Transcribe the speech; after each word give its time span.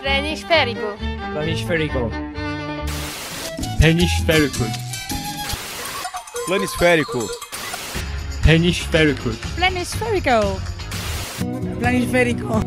Planisférico. 0.00 0.96
Planisférico. 1.32 2.10
Hemisférico. 3.82 4.64
Planisférico. 6.46 7.28
Hemisférico. 8.46 9.30
Planisférico. 9.56 10.60
Planisférico. 11.80 12.60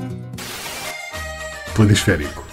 Planisférico. 1.76 2.46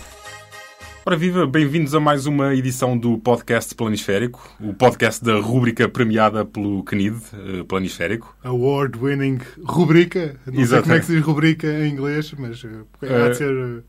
Ora 1.05 1.17
viva, 1.17 1.47
bem-vindos 1.47 1.95
a 1.95 2.01
mais 2.01 2.27
uma 2.27 2.55
edição 2.55 2.97
do 2.97 3.17
podcast 3.19 3.75
Planisférico, 3.75 4.47
o 4.61 4.75
podcast 4.75 5.25
da 5.25 5.41
rúbrica 5.41 5.89
premiada 5.89 6.45
pelo 6.45 6.83
CNID, 6.85 7.17
eh, 7.33 7.65
Planisférico. 7.67 8.37
Award-winning 8.45 9.39
rubrica. 9.65 10.37
Não 10.47 10.55
sei 10.55 10.63
Exato. 10.63 10.83
como 10.83 10.95
é 10.95 11.01
que 11.01 11.07
se 11.07 11.13
diz 11.13 11.23
rubrica 11.23 11.67
em 11.67 11.89
inglês, 11.91 12.33
mas 12.39 12.63
uh, 12.63 12.87
há 13.03 13.07
Eh, 13.07 13.29
de 13.31 13.37
ser 13.39 13.51
uh, 13.57 13.83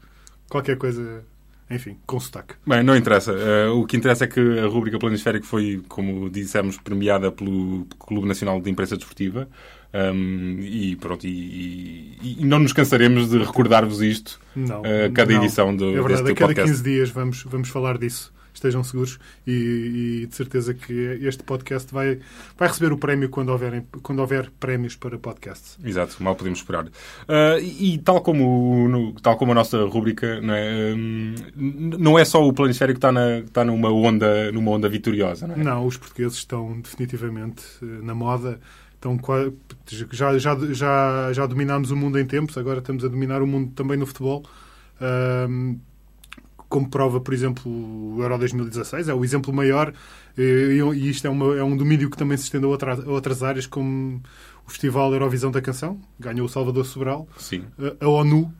qualquer 0.49 0.77
coisa, 0.77 1.23
enfim, 1.69 1.97
com 2.05 2.19
sotaque. 2.19 2.55
Bem, 2.65 2.83
não 2.83 2.95
interessa. 2.95 3.31
Eh, 3.31 3.67
o 3.69 3.85
que 3.85 3.95
interessa 3.97 4.23
é 4.25 4.27
que 4.27 4.39
a 4.59 4.65
rúbrica 4.67 4.97
Planisférico 4.99 5.45
foi, 5.45 5.81
como 5.87 6.29
dissemos, 6.29 6.77
premiada 6.77 7.31
pelo 7.31 7.85
Clube 7.99 8.27
Nacional 8.27 8.59
de 8.61 8.69
Imprensa 8.69 8.95
Desportiva. 8.97 9.47
Um, 9.91 10.57
e 10.59 10.95
pronto, 10.97 11.25
e, 11.25 12.15
e- 12.21 12.37
e 12.41 12.45
não 12.45 12.59
nos 12.59 12.71
cansaremos 12.73 13.29
de 13.31 13.39
recordar-vos 13.39 14.01
isto 14.03 14.39
Não. 14.55 14.83
a 14.83 15.09
cada 15.11 15.33
não. 15.33 15.43
edição 15.43 15.75
do, 15.75 15.85
É 15.89 15.93
verdade, 15.93 16.07
deste 16.25 16.31
a 16.31 16.35
cada 16.35 16.47
podcast. 16.53 16.71
15 16.71 16.83
dias 16.83 17.09
vamos, 17.09 17.43
vamos 17.43 17.69
falar 17.69 17.97
disso. 17.97 18.31
Estejam 18.59 18.83
seguros 18.83 19.17
e, 19.47 20.21
e 20.23 20.25
de 20.27 20.35
certeza 20.35 20.73
que 20.73 20.91
este 21.21 21.43
podcast 21.43 21.93
vai, 21.93 22.19
vai 22.57 22.67
receber 22.67 22.91
o 22.91 22.97
prémio 22.97 23.29
quando, 23.29 23.49
houverem, 23.49 23.85
quando 24.03 24.19
houver 24.19 24.51
prémios 24.59 24.97
para 24.97 25.17
podcasts. 25.17 25.77
Exato, 25.81 26.21
mal 26.21 26.35
podemos 26.35 26.59
esperar. 26.59 26.87
Ah, 27.25 27.57
e, 27.61 27.93
e 27.93 27.97
tal 27.99 28.19
como, 28.21 28.89
no- 28.89 29.13
tal 29.13 29.37
como 29.37 29.53
a 29.53 29.55
nossa 29.55 29.81
rúbrica, 29.85 30.41
não 30.41 30.53
é, 30.53 30.93
Hum, 30.93 31.35
não 31.55 32.19
é 32.19 32.25
só 32.25 32.45
o 32.45 32.51
planisfério 32.51 32.93
que 32.93 32.97
está, 32.97 33.11
na, 33.13 33.39
que 33.41 33.47
está 33.47 33.63
numa, 33.63 33.89
onda, 33.91 34.51
numa 34.51 34.71
onda 34.71 34.89
vitoriosa, 34.89 35.47
não 35.47 35.55
é? 35.55 35.57
Não, 35.63 35.85
os 35.85 35.95
portugueses 35.95 36.37
estão 36.37 36.81
definitivamente 36.81 37.63
eh, 37.81 37.85
na 38.03 38.13
moda. 38.13 38.59
Estão 38.95 39.17
qua- 39.17 39.49
já, 40.11 40.37
já, 40.37 40.57
já, 40.73 41.31
já 41.31 41.45
dominámos 41.45 41.91
o 41.91 41.95
mundo 41.95 42.19
em 42.19 42.25
tempos, 42.25 42.57
agora 42.57 42.79
estamos 42.79 43.05
a 43.05 43.07
dominar 43.07 43.41
o 43.41 43.47
mundo 43.47 43.71
também 43.73 43.97
no 43.97 44.05
futebol. 44.05 44.43
Ahm, 44.99 45.77
como 46.69 46.87
prova, 46.89 47.19
por 47.19 47.33
exemplo, 47.33 47.69
o 47.69 48.21
Euro 48.21 48.37
2016, 48.37 49.09
é 49.09 49.13
o 49.13 49.25
exemplo 49.25 49.51
maior, 49.51 49.91
eh, 50.37 50.77
e, 50.93 51.09
isto 51.09 51.25
é, 51.25 51.29
uma- 51.29 51.55
é 51.57 51.63
um 51.63 51.75
domínio 51.75 52.09
que 52.09 52.15
também 52.17 52.37
se 52.37 52.43
estende 52.43 52.65
a, 52.65 52.67
outra- 52.67 52.93
a 52.93 53.09
outras 53.09 53.41
áreas, 53.43 53.65
como 53.65 54.21
o 54.67 54.69
Festival 54.71 55.11
Eurovisão 55.11 55.49
da 55.51 55.61
Canção, 55.61 55.99
ganhou 56.19 56.45
o 56.45 56.49
Salvador 56.49 56.85
Sobral, 56.85 57.27
Sim. 57.37 57.63
a, 57.99 58.05
a 58.05 58.07
ONU, 58.07 58.53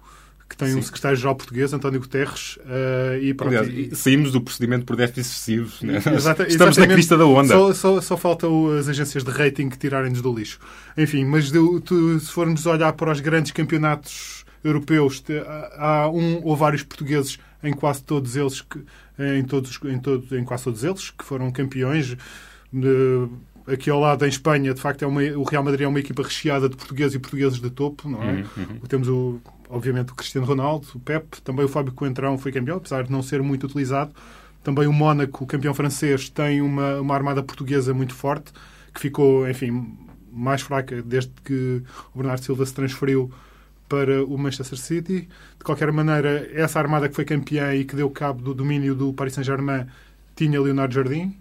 que 0.49 0.57
tem 0.57 0.69
um 0.69 0.77
Sim. 0.77 0.81
secretário-geral 0.81 1.35
português, 1.35 1.71
António 1.71 1.99
Guterres, 1.99 2.57
eh, 2.67 3.19
e 3.21 3.33
pronto, 3.35 3.55
Aliás, 3.55 3.95
saímos 3.99 4.31
do 4.31 4.41
procedimento 4.41 4.83
por 4.83 4.95
déficit 4.95 5.19
excessivos. 5.21 5.81
né? 5.83 5.97
Exata- 6.15 6.47
Estamos 6.47 6.75
na 6.77 6.87
crista 6.87 7.15
da 7.15 7.27
onda. 7.27 7.53
Só, 7.53 7.73
só, 7.75 8.01
só 8.01 8.17
falta 8.17 8.47
o- 8.47 8.71
as 8.75 8.87
agências 8.89 9.23
de 9.23 9.29
rating 9.29 9.69
que 9.69 9.77
tirarem-nos 9.77 10.23
do 10.23 10.33
lixo. 10.33 10.57
Enfim, 10.97 11.23
mas 11.25 11.51
de- 11.51 11.79
tu- 11.81 12.19
se 12.19 12.31
formos 12.31 12.65
olhar 12.65 12.91
para 12.93 13.11
os 13.11 13.19
grandes 13.19 13.51
campeonatos 13.51 14.43
europeus, 14.63 15.23
há 15.77 16.09
um 16.09 16.41
ou 16.43 16.55
vários 16.57 16.81
portugueses 16.81 17.37
em 17.63 17.73
quase 17.73 18.03
todos 18.03 18.35
eles, 18.35 18.61
que, 18.61 18.79
em, 19.19 19.43
todos, 19.43 19.77
em, 19.85 19.99
todos, 19.99 20.31
em 20.31 20.43
quase 20.43 20.63
todos 20.63 20.83
eles, 20.83 21.11
que 21.11 21.23
foram 21.25 21.51
campeões. 21.51 22.15
De- 22.71 23.27
aqui 23.67 23.89
ao 23.89 23.99
lado, 23.99 24.25
em 24.25 24.29
Espanha, 24.29 24.73
de 24.73 24.81
facto, 24.81 25.03
é 25.03 25.07
uma, 25.07 25.21
o 25.21 25.43
Real 25.43 25.63
Madrid 25.63 25.81
é 25.81 25.87
uma 25.87 25.99
equipa 25.99 26.23
recheada 26.23 26.67
de 26.67 26.75
portugueses 26.75 27.15
e 27.15 27.19
portugueses 27.19 27.59
de 27.59 27.69
topo, 27.69 28.09
não 28.09 28.23
é? 28.23 28.31
Uhum, 28.31 28.43
uhum. 28.57 28.79
Temos, 28.87 29.07
o, 29.07 29.39
obviamente, 29.69 30.11
o 30.11 30.15
Cristiano 30.15 30.47
Ronaldo, 30.47 30.87
o 30.95 30.99
Pep, 30.99 31.41
também 31.41 31.65
o 31.65 31.69
Fábio 31.69 31.93
Coentrão 31.93 32.37
foi 32.37 32.51
campeão, 32.51 32.77
apesar 32.77 33.03
de 33.03 33.11
não 33.11 33.21
ser 33.21 33.41
muito 33.41 33.65
utilizado. 33.65 34.11
Também 34.63 34.87
o 34.87 34.93
Mónaco, 34.93 35.43
o 35.43 35.47
campeão 35.47 35.73
francês, 35.73 36.29
tem 36.29 36.61
uma, 36.61 36.99
uma 36.99 37.15
armada 37.15 37.41
portuguesa 37.43 37.93
muito 37.93 38.13
forte, 38.13 38.51
que 38.93 38.99
ficou, 38.99 39.47
enfim, 39.49 39.97
mais 40.31 40.61
fraca 40.61 41.01
desde 41.01 41.31
que 41.43 41.81
o 42.13 42.17
Bernardo 42.17 42.43
Silva 42.43 42.65
se 42.65 42.73
transferiu 42.73 43.31
para 43.89 44.23
o 44.23 44.37
Manchester 44.37 44.77
City. 44.77 45.27
De 45.57 45.63
qualquer 45.65 45.91
maneira, 45.91 46.49
essa 46.53 46.79
armada 46.79 47.09
que 47.09 47.15
foi 47.15 47.25
campeã 47.25 47.73
e 47.73 47.83
que 47.83 47.95
deu 47.95 48.09
cabo 48.09 48.41
do 48.41 48.53
domínio 48.53 48.95
do 48.95 49.11
Paris 49.11 49.33
Saint-Germain 49.33 49.87
tinha 50.35 50.61
Leonardo 50.61 50.93
Jardim, 50.93 51.35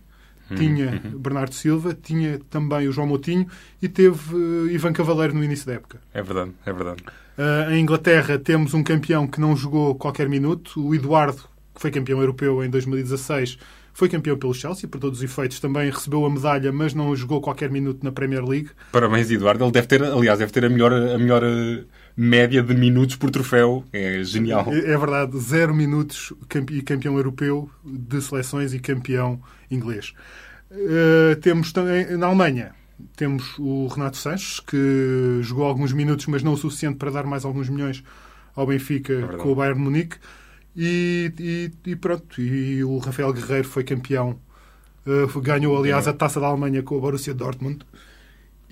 tinha 0.56 1.00
Bernardo 1.14 1.54
Silva, 1.54 1.94
tinha 1.94 2.40
também 2.50 2.88
o 2.88 2.92
João 2.92 3.06
Moutinho 3.06 3.46
e 3.80 3.88
teve 3.88 4.18
eh, 4.34 4.72
Ivan 4.72 4.92
Cavaleiro 4.92 5.34
no 5.34 5.44
início 5.44 5.66
da 5.66 5.74
época. 5.74 6.00
É 6.12 6.22
verdade, 6.22 6.52
é 6.64 6.72
verdade. 6.72 7.02
Uh, 7.38 7.70
em 7.72 7.80
Inglaterra 7.80 8.38
temos 8.38 8.74
um 8.74 8.82
campeão 8.82 9.26
que 9.26 9.40
não 9.40 9.54
jogou 9.54 9.94
qualquer 9.94 10.28
minuto. 10.28 10.84
O 10.84 10.94
Eduardo, 10.94 11.42
que 11.74 11.80
foi 11.80 11.90
campeão 11.90 12.18
europeu 12.18 12.64
em 12.64 12.70
2016, 12.70 13.58
foi 13.98 14.08
campeão 14.08 14.38
pelo 14.38 14.54
Chelsea, 14.54 14.88
por 14.88 15.00
todos 15.00 15.18
os 15.18 15.24
efeitos. 15.24 15.58
Também 15.58 15.90
recebeu 15.90 16.24
a 16.24 16.30
medalha, 16.30 16.70
mas 16.70 16.94
não 16.94 17.16
jogou 17.16 17.40
qualquer 17.40 17.68
minuto 17.68 18.04
na 18.04 18.12
Premier 18.12 18.44
League. 18.44 18.70
Parabéns, 18.92 19.28
Eduardo. 19.28 19.64
Ele 19.64 19.72
deve 19.72 19.88
ter, 19.88 20.04
aliás, 20.04 20.38
deve 20.38 20.52
ter 20.52 20.64
a 20.64 20.68
melhor, 20.68 20.92
a 20.92 21.18
melhor 21.18 21.42
eh, 21.42 21.82
média 22.16 22.62
de 22.62 22.74
minutos 22.76 23.16
por 23.16 23.28
troféu. 23.28 23.84
É 23.92 24.22
genial. 24.22 24.72
É, 24.72 24.92
é 24.92 24.96
verdade, 24.96 25.36
zero 25.40 25.74
minutos 25.74 26.32
e 26.70 26.80
campeão 26.80 27.16
europeu 27.16 27.68
de 27.84 28.22
seleções 28.22 28.72
e 28.72 28.78
campeão 28.78 29.40
inglês. 29.68 30.14
Uh, 30.70 31.34
temos 31.40 31.72
também 31.72 32.16
na 32.16 32.28
Alemanha. 32.28 32.76
Temos 33.16 33.58
o 33.58 33.88
Renato 33.88 34.16
Sanches, 34.16 34.60
que 34.60 35.40
jogou 35.42 35.64
alguns 35.64 35.92
minutos, 35.92 36.26
mas 36.26 36.44
não 36.44 36.52
o 36.52 36.56
suficiente 36.56 36.98
para 36.98 37.10
dar 37.10 37.24
mais 37.24 37.44
alguns 37.44 37.68
milhões 37.68 38.04
ao 38.54 38.64
Benfica 38.64 39.12
verdade. 39.12 39.38
com 39.38 39.50
o 39.50 39.56
Bayern 39.56 39.80
Munique. 39.80 40.18
E, 40.80 41.32
e- 41.84 41.90
e 41.90 41.96
pronto, 41.96 42.40
e 42.40 42.84
o 42.84 42.98
Rafael 42.98 43.32
Guerreiro 43.32 43.66
foi 43.66 43.82
campeão. 43.82 44.38
Uh, 45.04 45.40
ganhou, 45.40 45.76
aliás, 45.76 46.06
a 46.06 46.12
taça 46.12 46.38
da 46.38 46.46
Alemanha 46.46 46.82
com 46.84 46.96
o 46.96 47.00
Borussia 47.00 47.34
Dortmund. 47.34 47.80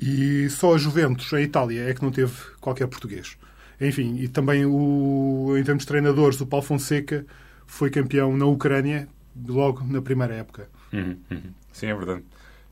E 0.00 0.48
só 0.50 0.74
a 0.74 0.78
Juventus, 0.78 1.32
a 1.34 1.40
Itália, 1.40 1.88
é 1.88 1.94
que 1.94 2.02
não 2.02 2.12
teve 2.12 2.32
qualquer 2.60 2.86
português. 2.86 3.36
Enfim, 3.80 4.16
e 4.18 4.28
também 4.28 4.64
o, 4.64 5.54
em 5.58 5.64
termos 5.64 5.82
de 5.82 5.88
treinadores, 5.88 6.40
o 6.40 6.46
Paulo 6.46 6.64
Fonseca 6.64 7.26
foi 7.66 7.90
campeão 7.90 8.36
na 8.36 8.46
Ucrânia 8.46 9.08
logo 9.48 9.82
na 9.84 10.00
primeira 10.00 10.34
época. 10.34 10.68
Uhum, 10.92 11.16
uhum. 11.30 11.42
Sim, 11.72 11.86
é 11.86 11.94
verdade. 11.94 12.22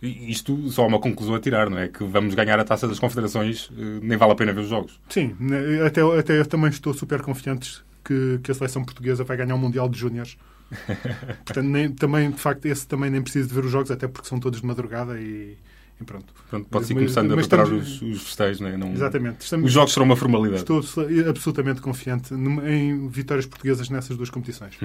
E 0.01 0.31
Isto 0.31 0.71
só 0.71 0.84
há 0.84 0.87
uma 0.87 1.01
conclusão 1.01 1.34
a 1.34 1.41
tirar, 1.41 1.69
não 1.69 1.78
é? 1.78 1.89
Que 1.89 2.05
vamos 2.05 2.34
ganhar 2.34 2.61
a 2.61 2.65
taça 2.65 2.87
das 2.87 2.99
confederações, 3.01 3.71
eh, 3.77 3.99
nem 4.03 4.16
vale 4.19 4.33
a 4.33 4.37
pena 4.37 4.53
ver 4.53 4.61
os 4.61 4.69
jogos. 4.69 5.01
Sim, 5.09 5.34
né, 5.41 5.84
até, 5.87 6.03
até 6.03 6.39
eu 6.39 6.47
também 6.47 6.71
estou 6.71 6.93
super 6.95 7.21
confiante 7.22 7.83
que, 8.04 8.38
que 8.42 8.50
a 8.50 8.54
seleção 8.54 8.84
portuguesa 8.84 9.25
vai 9.25 9.37
ganhar 9.37 9.54
o 9.54 9.59
Mundial 9.59 9.88
de 9.88 9.98
Júniores. 9.98 10.37
Portanto, 11.44 11.66
nem, 11.66 11.92
também, 11.92 12.31
de 12.31 12.41
facto, 12.41 12.66
esse 12.66 12.87
também 12.87 13.10
nem 13.10 13.22
preciso 13.22 13.48
de 13.48 13.54
ver 13.54 13.65
os 13.65 13.70
jogos, 13.70 13.91
até 13.91 14.09
porque 14.09 14.28
são 14.28 14.38
todos 14.41 14.60
de 14.60 14.66
madrugada 14.66 15.20
e, 15.20 15.56
e 16.00 16.05
pronto. 16.05 16.32
Pronto, 16.50 16.69
pode 16.69 16.87
ser 16.87 16.94
Mas- 16.94 17.03
começando 17.05 17.32
a 17.32 17.37
mas 17.37 17.47
preparar 17.47 17.72
estamos- 17.72 18.03
os, 18.03 18.16
os 18.16 18.22
festejos, 18.25 18.60
não 18.60 18.69
é? 18.69 18.77
Não- 18.77 18.93
Exatamente. 18.93 19.41
Estamos- 19.43 19.66
Os 19.66 19.72
jogos 19.72 19.93
serão 19.93 20.06
uma 20.06 20.16
formalidade. 20.16 20.60
Estou 20.60 20.82
absolutamente 21.28 21.81
confiante 21.81 22.34
em 22.34 23.09
vitórias 23.09 23.47
portuguesas 23.47 23.88
nessas 23.88 24.16
duas 24.16 24.31
competições. 24.31 24.75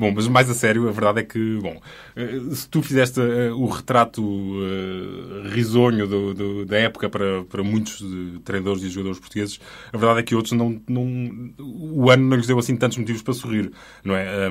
Bom, 0.00 0.12
mas 0.14 0.28
mais 0.28 0.48
a 0.48 0.54
sério, 0.54 0.88
a 0.88 0.92
verdade 0.92 1.18
é 1.18 1.24
que, 1.24 1.58
bom, 1.60 1.82
eh, 2.14 2.38
se 2.52 2.68
tu 2.68 2.80
fizeste 2.80 3.20
eh, 3.20 3.50
o 3.50 3.66
retrato 3.66 4.22
eh, 4.22 5.48
risonho 5.48 6.06
do- 6.06 6.32
do- 6.34 6.64
da 6.64 6.76
época 6.78 7.08
para, 7.10 7.42
para 7.42 7.64
muitos 7.64 8.04
treinadores 8.44 8.84
e 8.84 8.90
jogadores 8.90 9.18
portugueses, 9.18 9.58
a 9.92 9.96
verdade 9.98 10.20
é 10.20 10.22
que 10.22 10.36
outros 10.36 10.52
não, 10.52 10.80
não, 10.88 11.50
o 11.58 12.08
ano 12.12 12.28
não 12.28 12.36
lhes 12.36 12.46
deu 12.46 12.56
assim 12.60 12.76
tantos 12.76 12.96
motivos 12.96 13.22
para 13.22 13.34
sorrir, 13.34 13.72
não 14.04 14.14
é? 14.14 14.48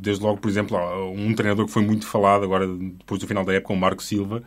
Desde 0.00 0.24
logo, 0.24 0.38
por 0.40 0.48
exemplo, 0.48 0.76
um 1.12 1.32
treinador 1.34 1.66
que 1.66 1.72
foi 1.72 1.82
muito 1.84 2.04
falado 2.04 2.42
agora, 2.42 2.66
depois 2.66 3.20
do 3.20 3.28
final 3.28 3.44
da 3.44 3.54
época, 3.54 3.72
o 3.72 3.76
Marco 3.76 4.02
Silva, 4.02 4.42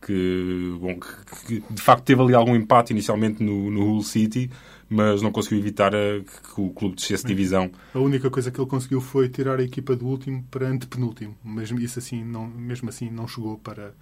que, 0.00 0.76
bom, 0.80 0.98
que, 0.98 1.60
que 1.60 1.72
de 1.72 1.82
facto 1.82 2.04
teve 2.04 2.22
ali 2.22 2.34
algum 2.34 2.54
empate 2.54 2.92
inicialmente 2.92 3.42
no, 3.42 3.70
no 3.70 3.84
Hull 3.84 4.02
City, 4.02 4.50
mas 4.88 5.22
não 5.22 5.32
conseguiu 5.32 5.58
evitar 5.58 5.92
eh, 5.94 6.20
que, 6.20 6.54
que 6.54 6.60
o 6.60 6.70
clube 6.70 6.96
descesse 6.96 7.24
de 7.24 7.28
divisão. 7.28 7.70
A 7.94 7.98
única 7.98 8.30
coisa 8.30 8.50
que 8.50 8.60
ele 8.60 8.68
conseguiu 8.68 9.00
foi 9.00 9.28
tirar 9.28 9.58
a 9.58 9.62
equipa 9.62 9.96
do 9.96 10.06
último 10.06 10.44
para 10.50 10.68
antepenúltimo. 10.68 11.36
Mas 11.42 11.70
isso 11.70 11.98
assim, 11.98 12.24
não, 12.24 12.46
mesmo 12.46 12.88
assim 12.88 13.10
não 13.10 13.26
chegou 13.26 13.58
para, 13.58 13.94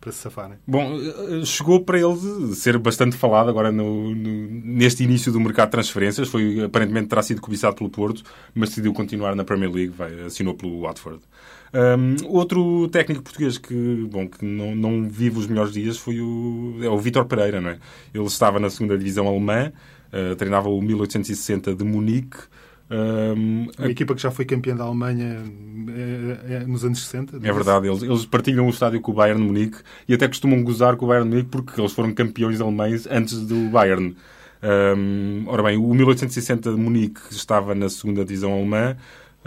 para 0.00 0.12
se 0.12 0.18
safarem. 0.18 0.58
Bom, 0.66 0.96
chegou 1.44 1.80
para 1.84 1.98
ele 1.98 2.54
ser 2.54 2.78
bastante 2.78 3.16
falado 3.16 3.48
agora 3.50 3.72
no, 3.72 4.14
no- 4.14 4.48
neste 4.64 5.02
início 5.02 5.32
do 5.32 5.40
mercado 5.40 5.66
de 5.68 5.72
transferências. 5.72 6.28
Foi, 6.28 6.62
aparentemente 6.64 7.08
terá 7.08 7.22
sido 7.22 7.40
cobiçado 7.40 7.74
pelo 7.76 7.90
Porto, 7.90 8.22
mas 8.54 8.68
decidiu 8.70 8.92
continuar 8.92 9.34
na 9.34 9.44
Premier 9.44 9.70
League, 9.72 9.92
vai, 9.96 10.20
assinou 10.22 10.54
pelo 10.54 10.82
Watford. 10.82 11.20
Um, 11.74 12.16
outro 12.28 12.88
técnico 12.88 13.22
português 13.22 13.58
que, 13.58 14.08
bom, 14.10 14.26
que 14.26 14.44
não, 14.44 14.74
não 14.74 15.08
vive 15.08 15.38
os 15.38 15.46
melhores 15.46 15.72
dias 15.72 15.98
foi 15.98 16.20
o, 16.20 16.78
é 16.82 16.88
o 16.88 16.96
Vítor 16.98 17.24
Pereira. 17.26 17.60
Não 17.60 17.70
é? 17.70 17.78
Ele 18.14 18.24
estava 18.24 18.58
na 18.58 18.70
segunda 18.70 18.96
divisão 18.96 19.26
alemã, 19.26 19.72
eh, 20.12 20.34
treinava 20.36 20.68
o 20.68 20.80
1860 20.80 21.74
de 21.74 21.84
Munique. 21.84 22.38
Um, 22.90 23.68
Uma 23.78 23.90
equipa 23.90 24.14
que 24.14 24.22
já 24.22 24.30
foi 24.30 24.44
campeã 24.44 24.74
da 24.74 24.84
Alemanha 24.84 25.42
é, 26.48 26.54
é, 26.54 26.58
nos 26.60 26.84
anos 26.84 27.00
60. 27.00 27.36
É 27.36 27.52
verdade, 27.52 27.86
eles, 27.86 28.02
eles 28.02 28.24
partilham 28.24 28.66
o 28.66 28.70
estádio 28.70 29.00
com 29.00 29.12
o 29.12 29.14
Bayern 29.14 29.40
de 29.40 29.46
Munique 29.46 29.78
e 30.08 30.14
até 30.14 30.26
costumam 30.26 30.62
gozar 30.62 30.96
com 30.96 31.04
o 31.04 31.08
Bayern 31.08 31.28
de 31.28 31.34
Munique 31.34 31.50
porque 31.50 31.80
eles 31.80 31.92
foram 31.92 32.12
campeões 32.14 32.60
alemães 32.60 33.06
antes 33.10 33.46
do 33.46 33.68
Bayern. 33.70 34.16
Um, 34.62 35.44
ora 35.46 35.62
bem, 35.62 35.76
o 35.76 35.94
1860 35.94 36.70
de 36.70 36.76
Munique 36.76 37.20
estava 37.30 37.74
na 37.74 37.88
segunda 37.88 38.24
divisão 38.24 38.52
alemã. 38.52 38.96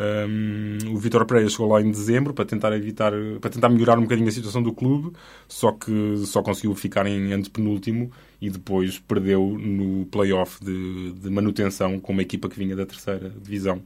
Um, 0.02 0.94
o 0.94 0.98
Vitor 0.98 1.24
Pereira 1.28 1.48
chegou 1.48 1.68
lá 1.68 1.80
em 1.80 1.92
dezembro 1.92 2.34
para 2.34 2.44
tentar 2.44 2.76
evitar, 2.76 3.14
para 3.40 3.52
tentar 3.52 3.70
melhorar 3.70 4.00
um 4.00 4.04
bocadinho 4.04 4.28
a 4.28 4.32
situação 4.32 4.64
do 4.64 4.74
clube, 4.74 5.16
só 5.48 5.72
que 5.72 6.18
só 6.26 6.42
conseguiu 6.42 6.74
ficar 6.74 7.06
em 7.06 7.32
antepenúltimo 7.32 8.12
e 8.42 8.50
depois 8.50 8.98
perdeu 8.98 9.56
no 9.60 10.08
play-off 10.08 10.64
de, 10.64 11.12
de, 11.14 11.30
manutenção 11.30 12.00
com 12.00 12.14
uma 12.14 12.24
equipa 12.24 12.50
que 12.50 12.58
vinha 12.58 12.76
da 12.76 12.86
terceira 12.86 13.30
divisão. 13.30 13.84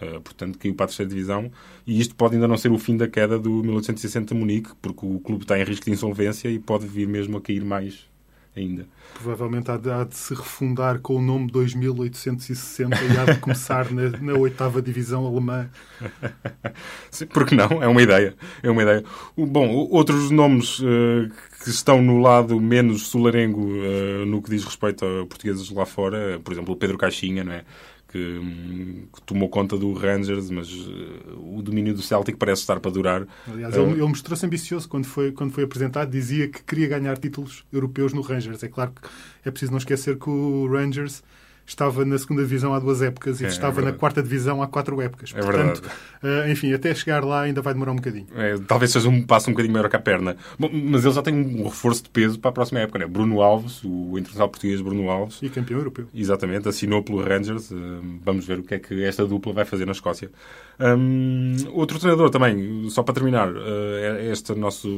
Uh, 0.00 0.20
portanto, 0.20 0.58
caiu 0.58 0.74
para 0.74 0.84
a 0.84 0.88
terceira 0.88 1.08
divisão. 1.08 1.48
E 1.86 2.00
isto 2.00 2.16
pode 2.16 2.34
ainda 2.34 2.48
não 2.48 2.56
ser 2.56 2.72
o 2.72 2.78
fim 2.78 2.96
da 2.96 3.06
queda 3.06 3.38
do 3.38 3.62
1860 3.62 4.34
Munique, 4.34 4.70
porque 4.82 5.06
o 5.06 5.20
clube 5.20 5.44
está 5.44 5.56
em 5.56 5.62
risco 5.62 5.84
de 5.84 5.92
insolvência 5.92 6.48
e 6.48 6.58
pode 6.58 6.88
vir 6.88 7.06
mesmo 7.06 7.36
a 7.36 7.40
cair 7.40 7.64
mais 7.64 8.11
ainda. 8.56 8.86
Provavelmente 9.14 9.70
há 9.70 9.76
de, 9.76 9.90
há 9.90 10.04
de, 10.04 10.16
se 10.16 10.34
refundar 10.34 10.98
com 11.00 11.16
o 11.16 11.22
nome 11.22 11.50
2860 11.50 12.96
e 12.96 13.18
há 13.18 13.32
de 13.32 13.38
começar 13.40 13.86
na, 13.90 14.34
oitava 14.34 14.82
divisão 14.82 15.26
alemã. 15.26 15.70
Sim, 17.10 17.26
porque 17.26 17.54
não? 17.54 17.82
É 17.82 17.86
uma 17.86 18.02
ideia. 18.02 18.34
É 18.62 18.70
uma 18.70 18.82
ideia. 18.82 19.04
Bom, 19.36 19.68
outros 19.90 20.30
nomes 20.30 20.78
uh, 20.80 21.30
que 21.62 21.70
estão 21.70 22.02
no 22.02 22.18
lado 22.18 22.60
menos 22.60 23.08
solarengo 23.08 23.62
uh, 23.62 24.26
no 24.26 24.42
que 24.42 24.50
diz 24.50 24.64
respeito 24.64 25.04
a 25.04 25.26
portugueses 25.26 25.70
lá 25.70 25.86
fora, 25.86 26.40
por 26.42 26.52
exemplo, 26.52 26.74
o 26.74 26.76
Pedro 26.76 26.98
Caixinha, 26.98 27.44
não 27.44 27.52
é? 27.52 27.64
Que, 28.12 28.40
que, 29.14 29.22
tomou 29.22 29.48
conta 29.48 29.76
do 29.76 29.92
Rangers, 29.94 30.50
mas 30.50 30.70
uh, 30.70 31.56
o 31.56 31.62
domínio 31.62 31.94
do 31.94 32.02
Celtic 32.02 32.36
parece 32.36 32.60
estar 32.60 32.78
para 32.78 32.90
durar. 32.90 33.26
Aliás, 33.50 33.74
ele, 33.74 33.92
ele 33.92 34.02
mostrou-se 34.02 34.44
ambicioso 34.44 34.88
quando 34.88 35.06
foi, 35.06 35.32
quando 35.32 35.52
foi 35.52 35.64
apresentado, 35.64 36.10
dizia 36.10 36.46
que 36.46 36.62
queria 36.62 36.88
ganhar 36.88 37.16
títulos 37.16 37.64
europeus 37.72 38.12
no 38.12 38.20
Rangers. 38.20 38.62
É 38.62 38.68
claro 38.68 38.92
que 38.92 39.08
é 39.48 39.50
preciso 39.50 39.72
não 39.72 39.78
esquecer 39.78 40.18
que 40.18 40.28
o 40.28 40.66
Rangers 40.70 41.22
estava 41.66 42.04
na 42.04 42.18
segunda 42.18 42.42
divisão 42.42 42.74
há 42.74 42.78
duas 42.78 43.02
épocas 43.02 43.40
e 43.40 43.44
é, 43.44 43.48
estava 43.48 43.80
é 43.80 43.84
na 43.84 43.92
quarta 43.92 44.22
divisão 44.22 44.62
há 44.62 44.66
quatro 44.66 45.00
épocas. 45.00 45.32
É 45.34 45.40
Portanto, 45.40 45.82
uh, 46.22 46.50
enfim, 46.50 46.72
até 46.72 46.94
chegar 46.94 47.24
lá 47.24 47.42
ainda 47.42 47.62
vai 47.62 47.72
demorar 47.72 47.92
um 47.92 47.96
bocadinho. 47.96 48.26
É, 48.34 48.56
talvez 48.66 48.90
seja 48.90 49.08
um 49.08 49.22
passo 49.22 49.48
um 49.48 49.52
bocadinho 49.52 49.72
maior 49.72 49.88
que 49.88 49.96
a 49.96 50.00
perna. 50.00 50.36
Bom, 50.58 50.70
mas 50.72 51.04
ele 51.04 51.14
já 51.14 51.22
tem 51.22 51.34
um 51.34 51.64
reforço 51.64 52.04
de 52.04 52.10
peso 52.10 52.38
para 52.38 52.50
a 52.50 52.52
próxima 52.52 52.80
época, 52.80 52.98
né? 52.98 53.06
Bruno 53.06 53.40
Alves, 53.40 53.82
o 53.84 54.18
internacional 54.18 54.48
português 54.48 54.80
Bruno 54.80 55.10
Alves. 55.10 55.40
E 55.42 55.48
campeão 55.48 55.78
europeu. 55.78 56.06
Exatamente, 56.14 56.68
assinou 56.68 57.02
pelo 57.02 57.22
Rangers. 57.22 57.70
Uh, 57.70 58.00
vamos 58.24 58.46
ver 58.46 58.58
o 58.58 58.62
que 58.62 58.74
é 58.74 58.78
que 58.78 59.02
esta 59.04 59.26
dupla 59.26 59.52
vai 59.52 59.64
fazer 59.64 59.86
na 59.86 59.92
Escócia. 59.92 60.30
Um, 60.80 61.54
outro 61.72 61.98
treinador 61.98 62.30
também, 62.30 62.88
só 62.90 63.02
para 63.02 63.14
terminar, 63.14 63.48
uh, 63.48 64.30
este 64.30 64.54
nosso, 64.54 64.88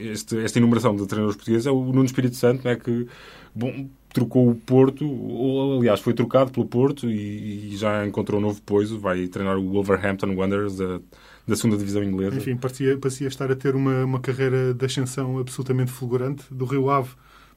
este, 0.00 0.38
esta 0.38 0.58
enumeração 0.58 0.96
de 0.96 1.06
treinadores 1.06 1.36
portugueses 1.36 1.66
é 1.66 1.70
o 1.70 1.84
Nuno 1.84 2.04
Espírito 2.04 2.36
Santo, 2.36 2.66
né? 2.66 2.76
que 2.76 3.06
bom, 3.54 3.88
trocou 4.16 4.48
o 4.48 4.54
Porto, 4.54 5.06
ou 5.06 5.76
aliás 5.76 6.00
foi 6.00 6.14
trocado 6.14 6.50
pelo 6.50 6.64
Porto 6.64 7.10
e, 7.10 7.74
e 7.74 7.76
já 7.76 8.06
encontrou 8.06 8.40
um 8.40 8.42
novo 8.42 8.62
poiso, 8.62 8.98
vai 8.98 9.28
treinar 9.28 9.58
o 9.58 9.70
Wolverhampton 9.70 10.34
Wanderers 10.34 10.78
da, 10.78 11.00
da 11.46 11.54
segunda 11.54 11.76
divisão 11.76 12.02
inglesa. 12.02 12.34
Enfim, 12.34 12.56
parecia, 12.56 12.96
parecia 12.96 13.28
estar 13.28 13.52
a 13.52 13.54
ter 13.54 13.74
uma, 13.74 14.06
uma 14.06 14.18
carreira 14.18 14.72
de 14.72 14.86
ascensão 14.86 15.38
absolutamente 15.38 15.92
fulgurante, 15.92 16.44
do 16.50 16.64
Rio 16.64 16.88
Ave 16.88 17.10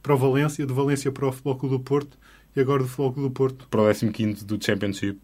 para 0.03 0.13
o 0.13 0.17
Valência, 0.17 0.65
do 0.65 0.75
Valência 0.75 1.09
para 1.13 1.29
o 1.29 1.31
Futebol 1.31 1.55
Clube 1.55 1.77
do 1.77 1.79
Porto 1.81 2.17
e 2.53 2.59
agora 2.59 2.83
do 2.83 2.89
Futebol 2.89 3.13
Clube 3.13 3.29
do 3.29 3.33
Porto. 3.33 3.67
Para 3.69 3.81
o 3.81 4.11
15 4.11 4.43
do 4.45 4.61
Championship, 4.61 5.17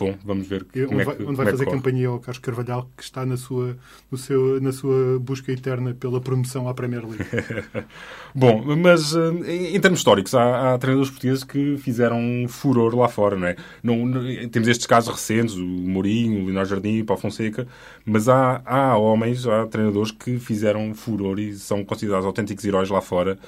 Bom, 0.00 0.14
vamos 0.24 0.46
ver 0.48 0.64
como 0.64 0.94
onde 0.94 1.02
é 1.02 1.14
que, 1.14 1.22
onde 1.24 1.36
vai 1.36 1.46
é 1.46 1.50
fazer 1.50 1.66
corre. 1.66 1.76
campanha 1.76 2.08
ao 2.08 2.18
Carlos 2.18 2.38
Carvalhal, 2.38 2.90
que 2.96 3.02
está 3.02 3.26
na 3.26 3.36
sua, 3.36 3.76
no 4.10 4.16
seu, 4.16 4.58
na 4.58 4.72
sua 4.72 5.18
busca 5.20 5.52
eterna 5.52 5.92
pela 5.92 6.22
promoção 6.22 6.66
à 6.66 6.72
Premier 6.72 7.04
League. 7.04 7.22
Bom, 8.34 8.64
mas 8.76 9.14
eh, 9.14 9.74
em 9.74 9.78
termos 9.78 10.00
históricos, 10.00 10.34
há, 10.34 10.72
há, 10.72 10.78
treinadores 10.78 11.10
portugueses 11.10 11.44
que 11.44 11.76
fizeram 11.76 12.46
furor 12.48 12.96
lá 12.96 13.08
fora, 13.08 13.36
não 13.36 13.46
é? 13.46 13.56
Não, 13.82 14.06
não, 14.06 14.48
temos 14.48 14.68
estes 14.68 14.86
casos 14.86 15.12
recentes, 15.12 15.54
o 15.56 15.66
Mourinho, 15.66 16.40
o 16.40 16.44
Leonardo 16.46 16.70
Jardim, 16.70 17.02
o 17.02 17.04
Paulo 17.04 17.20
Fonseca, 17.20 17.68
mas 18.06 18.26
há, 18.26 18.62
há 18.64 18.96
homens, 18.96 19.46
há 19.46 19.66
treinadores 19.66 20.12
que 20.12 20.38
fizeram 20.38 20.94
furor 20.94 21.38
e 21.38 21.52
são 21.52 21.84
considerados 21.84 22.24
autênticos 22.24 22.64
heróis 22.64 22.88
lá 22.88 23.02
fora. 23.02 23.38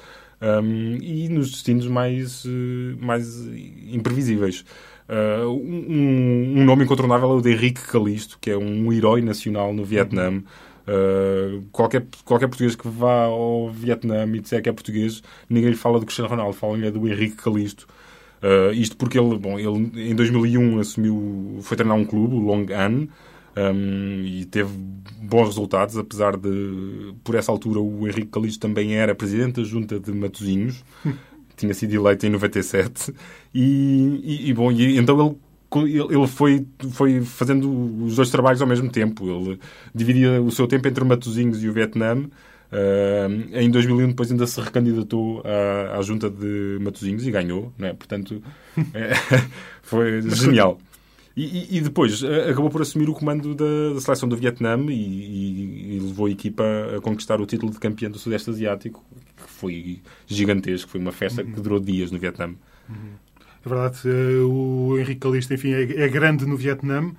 Um, 0.41 0.97
e 1.01 1.29
nos 1.29 1.51
destinos 1.51 1.87
mais, 1.87 2.43
eh, 2.45 2.95
mais 2.99 3.47
imprevisíveis. 3.89 4.65
Uh, 5.09 5.49
um, 5.49 6.59
um, 6.59 6.65
nome 6.65 6.85
incontornável 6.85 7.31
é 7.31 7.33
o 7.35 7.41
de 7.41 7.51
Henrique 7.51 7.81
Calisto, 7.81 8.37
que 8.39 8.49
é 8.49 8.57
um 8.57 8.91
herói 8.91 9.21
nacional 9.21 9.73
no 9.73 9.83
Vietnã. 9.83 10.41
Uh, 10.85 11.63
qualquer, 11.71 12.05
qualquer 12.25 12.47
português 12.47 12.75
que 12.75 12.87
vá 12.87 13.25
ao 13.25 13.69
Vietnã 13.69 14.25
e 14.25 14.39
disser 14.39 14.61
que 14.61 14.69
é 14.69 14.71
português, 14.73 15.21
ninguém 15.49 15.71
lhe 15.71 15.77
fala 15.77 15.99
do 15.99 16.05
Cristiano 16.05 16.29
Ronaldo, 16.29 16.53
falam-lhe 16.53 16.89
do 16.91 17.07
Henrique 17.07 17.35
Calisto. 17.35 17.87
Uh, 18.41 18.73
isto 18.73 18.97
porque 18.97 19.17
ele, 19.17 19.37
bom, 19.37 19.57
ele 19.57 20.09
em 20.11 20.15
2001 20.15 20.79
assumiu, 20.79 21.59
foi 21.61 21.77
treinar 21.77 21.97
um 21.97 22.05
clube, 22.05 22.35
o 22.35 22.39
Long 22.39 22.65
An, 22.73 23.07
um, 23.55 24.23
e 24.25 24.45
teve 24.45 24.71
bons 25.21 25.45
resultados, 25.45 25.97
apesar 25.97 26.35
de, 26.35 27.13
por 27.23 27.35
essa 27.35 27.51
altura, 27.51 27.79
o 27.79 28.07
Henrique 28.07 28.27
Calisto 28.27 28.59
também 28.59 28.95
era 28.95 29.13
presidente 29.13 29.61
da 29.61 29.63
junta 29.63 29.99
de 29.99 30.11
Matosinhos. 30.11 30.83
tinha 31.55 31.73
sido 31.73 31.93
eleito 31.93 32.25
em 32.25 32.29
97 32.29 33.13
e, 33.53 34.21
e, 34.23 34.49
e 34.49 34.53
bom, 34.53 34.71
e, 34.71 34.97
então 34.97 35.19
ele 35.19 35.35
ele 35.75 36.27
foi, 36.27 36.67
foi 36.91 37.21
fazendo 37.21 38.05
os 38.05 38.15
dois 38.15 38.29
trabalhos 38.29 38.61
ao 38.61 38.67
mesmo 38.67 38.89
tempo. 38.89 39.27
Ele 39.27 39.59
dividia 39.93 40.41
o 40.41 40.51
seu 40.51 40.67
tempo 40.67 40.87
entre 40.87 41.03
Matosinhos 41.03 41.63
e 41.63 41.69
o 41.69 41.73
Vietnã. 41.73 42.15
Uh, 42.15 43.49
em 43.53 43.69
2001 43.69 44.09
depois 44.09 44.31
ainda 44.31 44.47
se 44.47 44.59
recandidatou 44.59 45.43
à, 45.45 45.97
à 45.97 46.01
junta 46.01 46.27
de 46.29 46.79
Matosinhos 46.81 47.25
e 47.25 47.29
ganhou, 47.29 47.71
né? 47.77 47.93
portanto 47.93 48.41
é, 48.93 49.13
foi 49.83 50.21
genial. 50.29 50.79
E, 51.35 51.77
e, 51.77 51.81
depois 51.81 52.23
acabou 52.23 52.69
por 52.69 52.83
assumir 52.83 53.09
o 53.09 53.13
comando 53.13 53.55
da, 53.55 53.95
da 53.95 53.99
seleção 53.99 54.29
do 54.29 54.37
Vietnã 54.37 54.77
e, 54.87 55.95
e, 55.95 55.99
levou 55.99 56.27
a 56.27 56.29
equipa 56.29 56.63
a 56.95 57.01
conquistar 57.01 57.41
o 57.41 57.45
título 57.47 57.71
de 57.71 57.79
campeão 57.79 58.11
do 58.11 58.19
Sudeste 58.19 58.51
Asiático, 58.51 59.03
que 59.35 59.49
foi 59.49 59.99
gigantesco, 60.27 60.91
foi 60.91 60.99
uma 60.99 61.11
festa 61.11 61.41
uhum. 61.41 61.51
que 61.51 61.59
durou 61.59 61.79
dias 61.79 62.11
no 62.11 62.19
Vietnã. 62.19 62.53
Uhum. 62.87 63.13
É 63.65 63.69
verdade, 63.69 63.97
eh, 64.05 64.43
o 64.43 64.95
Henrique 64.99 65.21
Calista, 65.21 65.55
enfim, 65.55 65.73
é, 65.73 66.03
é 66.03 66.07
grande 66.07 66.45
no 66.45 66.55
Vietnã. 66.55 67.11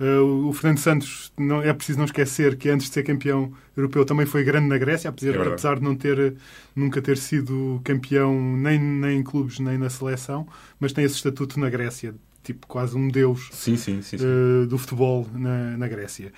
Eh, 0.00 0.18
o 0.18 0.52
Fernando 0.52 0.78
Santos, 0.78 1.32
não, 1.38 1.62
é 1.62 1.72
preciso 1.72 1.98
não 1.98 2.06
esquecer 2.06 2.56
que 2.56 2.68
antes 2.68 2.88
de 2.88 2.94
ser 2.94 3.04
campeão 3.04 3.52
europeu 3.76 4.04
também 4.04 4.26
foi 4.26 4.42
grande 4.42 4.66
na 4.66 4.78
Grécia, 4.78 5.10
apesar, 5.10 5.36
é 5.36 5.48
apesar 5.48 5.76
de 5.76 5.84
não 5.84 5.94
ter, 5.94 6.34
nunca 6.74 7.00
ter 7.00 7.16
sido 7.16 7.80
campeão 7.84 8.56
nem, 8.56 8.80
nem 8.80 9.20
em 9.20 9.22
clubes 9.22 9.60
nem 9.60 9.78
na 9.78 9.88
seleção, 9.88 10.48
mas 10.80 10.92
tem 10.92 11.04
esse 11.04 11.14
estatuto 11.14 11.60
na 11.60 11.70
Grécia 11.70 12.12
tipo 12.42 12.66
quase 12.66 12.96
um 12.96 13.08
deus 13.08 13.48
sim, 13.52 13.76
sim, 13.76 14.02
sim, 14.02 14.16
uh, 14.16 14.66
do 14.66 14.76
futebol 14.78 15.26
na, 15.32 15.76
na 15.76 15.88
Grécia. 15.88 16.32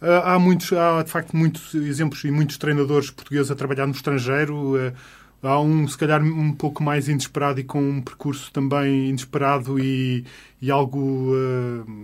Uh, 0.00 0.24
há, 0.24 0.38
muitos, 0.38 0.72
há, 0.72 1.02
de 1.02 1.10
facto, 1.10 1.36
muitos 1.36 1.74
exemplos 1.74 2.24
e 2.24 2.30
muitos 2.30 2.56
treinadores 2.56 3.10
portugueses 3.10 3.50
a 3.50 3.54
trabalhar 3.54 3.86
no 3.86 3.92
estrangeiro. 3.92 4.76
Uh, 4.76 4.92
há 5.42 5.60
um, 5.60 5.86
se 5.86 5.96
calhar, 5.96 6.22
um 6.22 6.52
pouco 6.52 6.82
mais 6.82 7.08
inesperado 7.08 7.60
e 7.60 7.64
com 7.64 7.82
um 7.82 8.00
percurso 8.00 8.50
também 8.50 9.10
inesperado 9.10 9.78
e, 9.78 10.24
e 10.60 10.70
algo, 10.70 11.32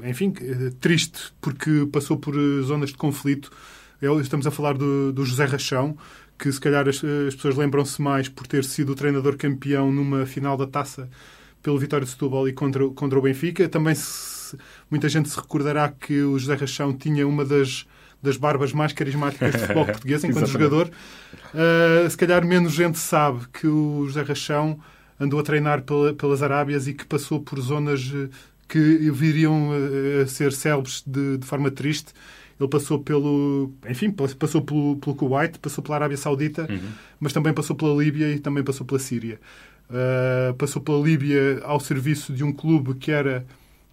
enfim, 0.04 0.32
triste, 0.80 1.34
porque 1.38 1.86
passou 1.92 2.16
por 2.16 2.34
zonas 2.62 2.90
de 2.90 2.96
conflito. 2.96 3.50
Estamos 4.22 4.46
a 4.46 4.50
falar 4.50 4.78
do, 4.78 5.12
do 5.12 5.22
José 5.22 5.44
Rachão, 5.44 5.98
que 6.38 6.50
se 6.50 6.58
calhar 6.58 6.88
as, 6.88 6.96
as 7.04 7.34
pessoas 7.34 7.56
lembram-se 7.56 8.00
mais 8.00 8.26
por 8.26 8.46
ter 8.46 8.64
sido 8.64 8.92
o 8.92 8.94
treinador 8.94 9.36
campeão 9.36 9.92
numa 9.92 10.24
final 10.24 10.56
da 10.56 10.66
taça 10.66 11.06
pelo 11.66 11.78
Vitória 11.80 12.04
de 12.04 12.12
Setúbal 12.12 12.48
e 12.48 12.52
contra, 12.52 12.88
contra 12.90 13.18
o 13.18 13.22
Benfica. 13.22 13.68
Também 13.68 13.92
se, 13.92 14.56
muita 14.88 15.08
gente 15.08 15.28
se 15.28 15.36
recordará 15.36 15.88
que 15.88 16.22
o 16.22 16.38
José 16.38 16.54
Rachão 16.54 16.92
tinha 16.92 17.26
uma 17.26 17.44
das, 17.44 17.84
das 18.22 18.36
barbas 18.36 18.72
mais 18.72 18.92
carismáticas 18.92 19.50
do 19.50 19.58
futebol 19.58 19.84
português 19.86 20.22
enquanto 20.22 20.46
jogador. 20.46 20.88
Uh, 21.52 22.08
se 22.08 22.16
calhar 22.16 22.46
menos 22.46 22.72
gente 22.72 23.00
sabe 23.00 23.48
que 23.52 23.66
o 23.66 24.04
José 24.06 24.22
Rachão 24.22 24.78
andou 25.18 25.40
a 25.40 25.42
treinar 25.42 25.82
pela, 25.82 26.14
pelas 26.14 26.40
Arábias 26.40 26.86
e 26.86 26.94
que 26.94 27.04
passou 27.04 27.40
por 27.40 27.58
zonas 27.58 28.12
eh, 28.14 28.28
que 28.68 29.10
viriam 29.10 29.70
a, 29.72 30.22
a 30.22 30.26
ser 30.28 30.52
célebres 30.52 31.02
de, 31.04 31.38
de, 31.38 31.46
forma 31.46 31.68
triste. 31.70 32.12
Ele 32.60 32.68
passou 32.68 33.00
pelo, 33.00 33.72
enfim, 33.88 34.10
passou 34.10 34.62
pelo, 34.62 34.96
pelo 34.96 35.16
Kuwait, 35.16 35.58
passou 35.58 35.82
pela 35.82 35.96
Arábia 35.96 36.16
Saudita, 36.16 36.68
uhum. 36.70 36.90
mas 37.18 37.32
também 37.32 37.52
passou 37.52 37.74
pela 37.74 37.94
Líbia 37.94 38.30
e 38.30 38.38
também 38.38 38.62
passou 38.62 38.86
pela 38.86 39.00
Síria. 39.00 39.40
Uh, 39.88 40.54
passou 40.54 40.82
pela 40.82 40.98
Líbia 41.00 41.60
ao 41.64 41.78
serviço 41.78 42.32
de 42.32 42.42
um 42.42 42.52
clube 42.52 42.94
que 42.94 43.12
era 43.12 43.46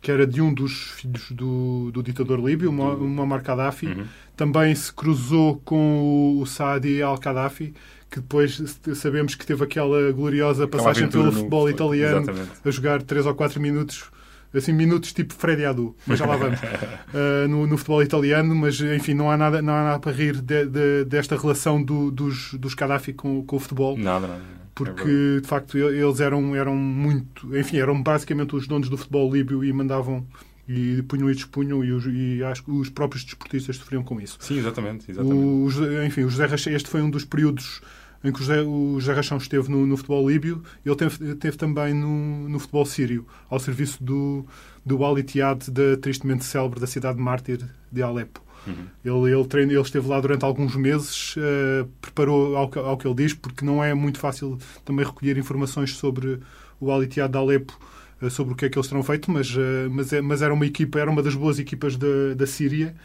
que 0.03 0.11
era 0.11 0.27
de 0.27 0.41
um 0.41 0.53
dos 0.53 0.91
filhos 0.91 1.31
do, 1.31 1.89
do 1.93 2.03
ditador 2.03 2.37
líbio, 2.37 2.69
o 2.69 2.73
Muammar 2.73 3.41
Gaddafi. 3.41 3.87
Uhum. 3.87 4.03
Também 4.35 4.75
se 4.75 4.91
cruzou 4.91 5.61
com 5.63 6.39
o 6.41 6.45
Saadi 6.45 7.01
al-Qaddafi, 7.01 7.73
que 8.11 8.19
depois 8.19 8.61
sabemos 8.95 9.33
que 9.33 9.45
teve 9.45 9.63
aquela 9.63 10.11
gloriosa 10.11 10.67
passagem 10.67 11.07
pelo 11.07 11.31
futebol 11.31 11.69
italiano, 11.69 12.29
Exatamente. 12.29 12.51
a 12.65 12.69
jogar 12.69 13.01
3 13.01 13.25
ou 13.25 13.33
4 13.33 13.61
minutos 13.61 14.11
assim, 14.53 14.73
minutos 14.73 15.13
tipo 15.13 15.33
Freddy 15.33 15.65
Adu, 15.65 15.95
mas 16.05 16.19
já 16.19 16.25
lá 16.25 16.35
vamos, 16.35 16.59
uh, 16.59 17.47
no, 17.49 17.65
no, 17.65 17.77
futebol 17.77 18.03
italiano, 18.03 18.53
mas 18.53 18.79
enfim, 18.81 19.13
não 19.13 19.31
há 19.31 19.37
nada, 19.37 19.61
não 19.61 19.73
há 19.73 19.83
nada 19.83 19.99
para 19.99 20.11
rir 20.11 20.39
de, 20.41 20.65
de, 20.65 21.05
desta 21.05 21.35
relação 21.35 21.81
do, 21.81 22.11
dos, 22.11 22.53
dos 22.53 22.73
Gaddafi 22.75 23.13
com, 23.13 23.43
com 23.43 23.55
o 23.55 23.59
futebol. 23.59 23.97
Nada, 23.97 24.27
nada. 24.27 24.62
Porque 24.73 25.39
de 25.41 25.47
facto 25.47 25.77
eles 25.77 26.19
eram, 26.19 26.55
eram 26.55 26.75
muito, 26.75 27.55
enfim, 27.57 27.77
eram 27.77 28.01
basicamente 28.01 28.55
os 28.55 28.67
donos 28.67 28.89
do 28.89 28.97
futebol 28.97 29.31
líbio 29.31 29.63
e 29.63 29.71
mandavam 29.71 30.25
e 30.67 31.01
punham 31.03 31.29
e 31.29 31.33
despunham 31.33 31.83
e, 31.83 31.91
os, 31.91 32.05
e 32.05 32.43
acho 32.43 32.63
que 32.63 32.71
os 32.71 32.89
próprios 32.89 33.23
desportistas 33.23 33.75
sofriam 33.77 34.03
com 34.03 34.19
isso. 34.19 34.37
Sim, 34.39 34.57
exatamente. 34.57 35.11
exatamente. 35.11 35.35
Os, 35.35 35.75
enfim, 36.05 36.23
o 36.23 36.29
José 36.29 36.45
Rachão, 36.45 36.73
este 36.73 36.89
foi 36.89 37.01
um 37.01 37.09
dos 37.09 37.25
períodos 37.25 37.81
em 38.23 38.31
que 38.31 38.39
o 38.39 38.43
José, 38.43 38.61
o 38.61 38.99
José 38.99 39.13
Rachão 39.13 39.37
esteve 39.37 39.69
no, 39.69 39.85
no 39.85 39.97
futebol 39.97 40.29
líbio 40.29 40.63
e 40.85 40.89
ele 40.89 40.95
teve, 40.95 41.35
teve 41.35 41.57
também 41.57 41.93
no, 41.93 42.47
no, 42.47 42.57
futebol 42.57 42.85
sírio, 42.85 43.27
ao 43.49 43.59
serviço 43.59 44.01
do, 44.01 44.45
do 44.85 45.03
Al 45.03 45.19
Ittihad, 45.19 45.69
da 45.69 45.97
tristemente 45.97 46.45
célebre 46.45 46.79
da 46.79 46.87
cidade 46.87 47.19
mártir 47.19 47.59
de 47.91 48.01
Alepo. 48.01 48.41
Uhum. 48.65 48.87
Ele, 49.03 49.35
ele, 49.35 49.47
treino, 49.47 49.71
ele 49.71 49.81
esteve 49.81 50.07
lá 50.07 50.19
durante 50.19 50.45
alguns 50.45 50.75
meses, 50.75 51.35
uh, 51.35 51.87
preparou 52.01 52.55
ao, 52.55 52.71
ao, 52.79 52.97
que 52.97 53.07
ele 53.07 53.15
diz, 53.15 53.33
porque 53.33 53.65
não 53.65 53.83
é 53.83 53.93
muito 53.93 54.19
fácil 54.19 54.57
também 54.85 55.05
recolher 55.05 55.37
informações 55.37 55.95
sobre 55.95 56.39
o 56.79 56.91
Al 56.91 57.03
Ittihad 57.03 57.31
de 57.31 57.37
Alepo, 57.37 57.77
uh, 58.21 58.29
sobre 58.29 58.53
o 58.53 58.55
que 58.55 58.65
é 58.65 58.69
que 58.69 58.77
eles 58.77 58.87
terão 58.87 59.03
feito, 59.03 59.29
mas, 59.29 59.53
uh, 59.55 59.89
mas, 59.91 60.13
é, 60.13 60.21
mas, 60.21 60.41
era 60.41 60.53
uma 60.53 60.65
equipa, 60.65 60.99
era 60.99 61.11
uma 61.11 61.21
das 61.21 61.35
boas 61.35 61.59
equipas 61.59 61.97
da, 61.97 62.33
da 62.35 62.47
Síria. 62.47 62.95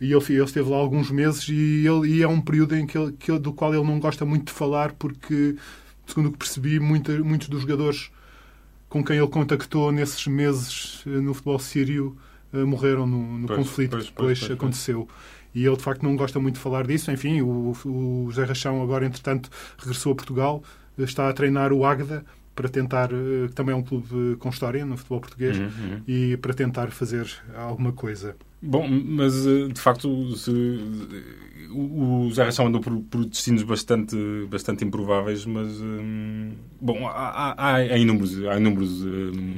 E 0.00 0.12
ele, 0.12 0.24
ele, 0.30 0.42
esteve 0.42 0.68
lá 0.70 0.78
alguns 0.78 1.10
meses 1.10 1.46
e, 1.48 1.86
ele, 1.86 2.08
e 2.08 2.22
é 2.22 2.28
um 2.28 2.40
período 2.40 2.74
em 2.74 2.86
que, 2.86 2.96
ele, 2.96 3.12
que 3.12 3.38
do 3.38 3.52
qual 3.52 3.74
ele 3.74 3.84
não 3.84 4.00
gosta 4.00 4.24
muito 4.24 4.46
de 4.46 4.52
falar 4.52 4.92
porque, 4.92 5.56
segundo 6.06 6.28
o 6.28 6.32
que 6.32 6.38
percebi, 6.38 6.80
muita, 6.80 7.18
muitos 7.18 7.48
dos 7.48 7.60
jogadores 7.60 8.10
com 8.88 9.04
quem 9.04 9.18
ele 9.18 9.28
contactou 9.28 9.92
nesses 9.92 10.26
meses 10.26 11.02
no 11.04 11.34
futebol 11.34 11.58
sírio 11.58 12.16
eh, 12.16 12.29
morreram 12.52 13.06
no, 13.06 13.38
no 13.38 13.46
pois, 13.46 13.58
conflito 13.58 13.90
pois, 13.90 14.04
que 14.04 14.10
depois 14.10 14.38
pois, 14.40 14.50
aconteceu. 14.50 15.08
E 15.54 15.66
ele, 15.66 15.76
de 15.76 15.82
facto, 15.82 16.02
não 16.02 16.16
gosta 16.16 16.38
muito 16.38 16.56
de 16.56 16.60
falar 16.60 16.86
disso. 16.86 17.10
Enfim, 17.10 17.40
o, 17.40 17.76
o 17.84 18.26
José 18.30 18.44
Rachão 18.44 18.82
agora, 18.82 19.04
entretanto, 19.04 19.50
regressou 19.78 20.12
a 20.12 20.14
Portugal, 20.14 20.62
está 20.98 21.28
a 21.28 21.32
treinar 21.32 21.72
o 21.72 21.84
Águeda 21.84 22.24
para 22.54 22.68
tentar, 22.68 23.10
eh, 23.12 23.48
que 23.48 23.54
também 23.54 23.74
é 23.74 23.76
um 23.76 23.82
clube 23.82 24.36
com 24.38 24.48
história 24.48 24.84
no 24.84 24.96
futebol 24.96 25.20
português, 25.20 25.58
uhum, 25.58 25.64
uhum. 25.64 26.02
e 26.06 26.36
para 26.36 26.52
tentar 26.52 26.90
fazer 26.90 27.28
alguma 27.54 27.92
coisa. 27.92 28.36
Bom, 28.62 28.86
mas 28.88 29.46
eh, 29.46 29.68
de 29.68 29.80
facto 29.80 30.36
se, 30.36 30.50
o 31.72 32.30
Zé 32.32 32.44
Rachão 32.44 32.66
andou 32.66 32.80
por, 32.80 33.00
por, 33.02 33.24
destinos 33.24 33.62
bastante, 33.62 34.16
bastante 34.50 34.84
improváveis, 34.84 35.46
mas 35.46 35.80
hum, 35.80 36.52
bom, 36.80 37.06
há, 37.08 37.54
há, 37.56 37.74
há, 37.76 37.98
inúmeros, 37.98 38.44
há, 38.46 38.58
inúmeros, 38.58 39.02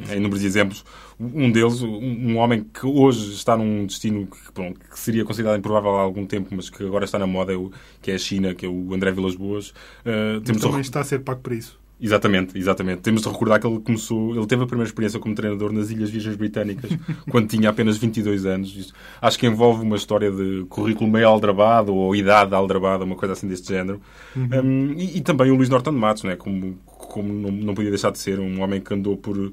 há 0.08 0.14
inúmeros 0.14 0.44
exemplos. 0.44 0.84
Um 1.18 1.50
deles, 1.50 1.82
um, 1.82 2.36
homem 2.36 2.64
que 2.64 2.86
hoje 2.86 3.32
está 3.32 3.56
num 3.56 3.86
destino 3.86 4.26
que, 4.26 4.52
bom, 4.54 4.72
que, 4.72 4.98
seria 4.98 5.24
considerado 5.24 5.58
improvável 5.58 5.90
há 5.96 6.00
algum 6.00 6.26
tempo, 6.26 6.48
mas 6.54 6.68
que 6.68 6.84
agora 6.84 7.04
está 7.04 7.18
na 7.18 7.26
moda, 7.26 7.52
é 7.52 7.56
o, 7.56 7.70
que 8.00 8.10
é 8.10 8.14
a 8.14 8.18
China, 8.18 8.54
que 8.54 8.66
é 8.66 8.68
o 8.68 8.94
André 8.94 9.10
Vilas 9.12 9.34
Boas. 9.34 9.70
Uh, 10.04 10.40
temos 10.44 10.62
também 10.62 10.80
está 10.80 11.00
a 11.00 11.04
ser 11.04 11.20
pago 11.20 11.40
para 11.40 11.54
isso. 11.54 11.81
Exatamente, 12.02 12.58
exatamente. 12.58 13.00
Temos 13.00 13.22
de 13.22 13.28
recordar 13.28 13.60
que 13.60 13.66
ele 13.66 13.78
começou, 13.78 14.34
ele 14.34 14.44
teve 14.44 14.64
a 14.64 14.66
primeira 14.66 14.88
experiência 14.88 15.20
como 15.20 15.36
treinador 15.36 15.72
nas 15.72 15.88
Ilhas 15.88 16.10
Virgens 16.10 16.34
Britânicas, 16.34 16.90
quando 17.30 17.46
tinha 17.46 17.70
apenas 17.70 17.96
22 17.96 18.44
anos. 18.44 18.92
Acho 19.20 19.38
que 19.38 19.46
envolve 19.46 19.82
uma 19.84 19.94
história 19.94 20.28
de 20.28 20.66
currículo 20.68 21.08
meio 21.08 21.28
aldrabado 21.28 21.94
ou 21.94 22.16
idade 22.16 22.52
aldrabada, 22.56 23.04
uma 23.04 23.14
coisa 23.14 23.34
assim 23.34 23.46
deste 23.46 23.68
género. 23.68 24.00
Uhum. 24.34 24.48
Um, 24.52 24.92
e, 24.98 25.18
e, 25.18 25.20
também 25.20 25.52
o 25.52 25.54
Luís 25.54 25.68
Norton 25.68 25.92
Matos, 25.92 26.24
né? 26.24 26.34
como, 26.34 26.76
como 26.86 27.32
não, 27.32 27.52
não 27.52 27.74
podia 27.74 27.90
deixar 27.90 28.10
de 28.10 28.18
ser 28.18 28.40
um 28.40 28.60
homem 28.60 28.80
que 28.80 28.92
andou 28.92 29.16
por, 29.16 29.52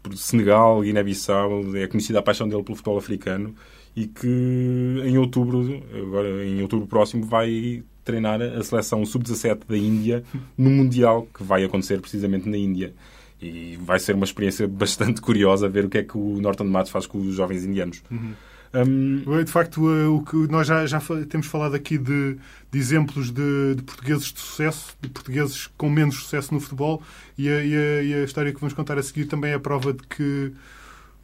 por 0.00 0.16
Senegal, 0.16 0.82
Guiné-Bissau, 0.82 1.76
é 1.76 1.88
conhecida 1.88 2.20
a 2.20 2.22
paixão 2.22 2.48
dele 2.48 2.62
pelo 2.62 2.76
futebol 2.76 2.98
africano 2.98 3.56
e 3.96 4.06
que 4.06 5.02
em 5.04 5.18
outubro, 5.18 5.82
agora 5.92 6.46
em 6.46 6.62
outubro 6.62 6.86
próximo, 6.86 7.24
vai 7.24 7.82
treinar 8.08 8.40
a 8.40 8.62
seleção 8.62 9.04
sub-17 9.04 9.60
da 9.68 9.76
Índia 9.76 10.24
no 10.56 10.70
Mundial 10.70 11.28
que 11.34 11.42
vai 11.42 11.62
acontecer 11.62 12.00
precisamente 12.00 12.48
na 12.48 12.56
Índia. 12.56 12.94
E 13.40 13.78
vai 13.82 14.00
ser 14.00 14.14
uma 14.14 14.24
experiência 14.24 14.66
bastante 14.68 15.20
curiosa 15.20 15.68
ver 15.68 15.84
o 15.84 15.90
que 15.90 15.98
é 15.98 16.02
que 16.02 16.16
o 16.16 16.40
Norton 16.40 16.64
Matos 16.64 16.90
faz 16.90 17.06
com 17.06 17.18
os 17.18 17.34
jovens 17.34 17.64
indianos. 17.64 18.02
Uhum. 18.10 18.32
Um... 18.74 19.44
De 19.44 19.50
facto, 19.50 19.82
o 19.82 20.22
que 20.22 20.36
nós 20.50 20.66
já, 20.66 20.86
já 20.86 21.00
temos 21.28 21.46
falado 21.46 21.74
aqui 21.74 21.98
de, 21.98 22.36
de 22.70 22.78
exemplos 22.78 23.30
de, 23.30 23.74
de, 23.74 23.82
portugueses 23.82 24.32
de 24.32 24.40
sucesso, 24.40 24.96
de 25.00 25.08
portugueses 25.08 25.68
com 25.76 25.88
menos 25.88 26.16
sucesso 26.16 26.52
no 26.52 26.60
futebol, 26.60 27.02
e 27.36 27.48
a, 27.48 27.64
e, 27.64 27.74
a, 27.74 28.02
e 28.02 28.14
a, 28.14 28.24
história 28.24 28.52
que 28.52 28.60
vamos 28.60 28.74
contar 28.74 28.98
a 28.98 29.02
seguir 29.02 29.26
também 29.26 29.52
é 29.52 29.54
a 29.54 29.60
prova 29.60 29.92
de 29.92 30.02
que 30.02 30.52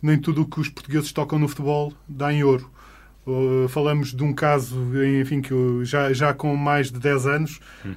nem 0.02 0.18
tudo 0.18 0.42
o 0.42 0.46
que 0.46 0.60
os 0.60 0.68
portugueses 0.68 1.12
tocam 1.12 1.38
no 1.38 1.48
futebol 1.48 1.92
dá 2.08 2.32
em 2.32 2.44
ouro. 2.44 2.70
Uh, 3.26 3.66
falamos 3.68 4.12
de 4.12 4.22
um 4.22 4.34
caso, 4.34 4.76
enfim, 5.20 5.40
que 5.40 5.54
já, 5.82 6.12
já 6.12 6.34
com 6.34 6.54
mais 6.54 6.90
de 6.90 6.98
10 6.98 7.26
anos, 7.26 7.60
uhum. 7.82 7.94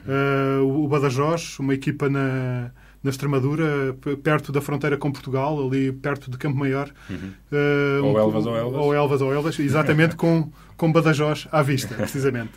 uh, 0.63 0.83
o 0.85 0.87
Badajoz, 0.87 1.59
uma 1.59 1.73
equipa 1.73 2.09
na, 2.09 2.71
na 3.03 3.09
Extremadura, 3.09 3.93
perto 4.23 4.53
da 4.53 4.61
fronteira 4.61 4.95
com 4.95 5.11
Portugal, 5.11 5.61
ali 5.65 5.91
perto 5.91 6.31
de 6.31 6.37
Campo 6.37 6.57
Maior. 6.57 6.89
Uhum. 7.09 7.33
Uh, 7.51 8.05
ou 8.05 8.17
Elvas 8.17 8.45
ou 8.45 8.55
Elvas. 8.55 8.79
Ou 8.79 8.93
Elvas 8.93 9.21
ou 9.21 9.33
Elvas, 9.33 9.59
exatamente 9.59 10.15
com, 10.17 10.49
com 10.77 10.91
Badajoz 10.93 11.45
à 11.51 11.61
vista, 11.61 11.93
precisamente. 11.95 12.53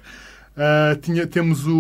Tinha, 1.01 1.27
temos 1.27 1.67
o, 1.67 1.73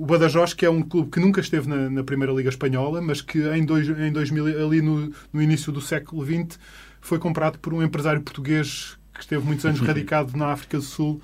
o, 0.00 0.06
Badajoz, 0.06 0.52
que 0.52 0.66
é 0.66 0.70
um 0.70 0.82
clube 0.82 1.10
que 1.10 1.18
nunca 1.18 1.40
esteve 1.40 1.66
na, 1.66 1.88
na 1.88 2.04
Primeira 2.04 2.32
Liga 2.32 2.50
Espanhola, 2.50 3.00
mas 3.00 3.22
que 3.22 3.38
em, 3.38 3.64
dois, 3.64 3.88
em 3.88 4.12
2000, 4.12 4.66
ali 4.66 4.82
no, 4.82 5.10
no 5.32 5.40
início 5.40 5.72
do 5.72 5.80
século 5.80 6.24
XX, 6.24 6.58
foi 7.00 7.18
comprado 7.18 7.58
por 7.58 7.72
um 7.72 7.82
empresário 7.82 8.20
português 8.20 8.98
que 9.16 9.22
esteve 9.22 9.44
muitos 9.44 9.64
anos 9.64 9.80
radicado 9.80 10.36
na 10.36 10.52
África 10.52 10.76
do 10.78 10.82
Sul, 10.82 11.20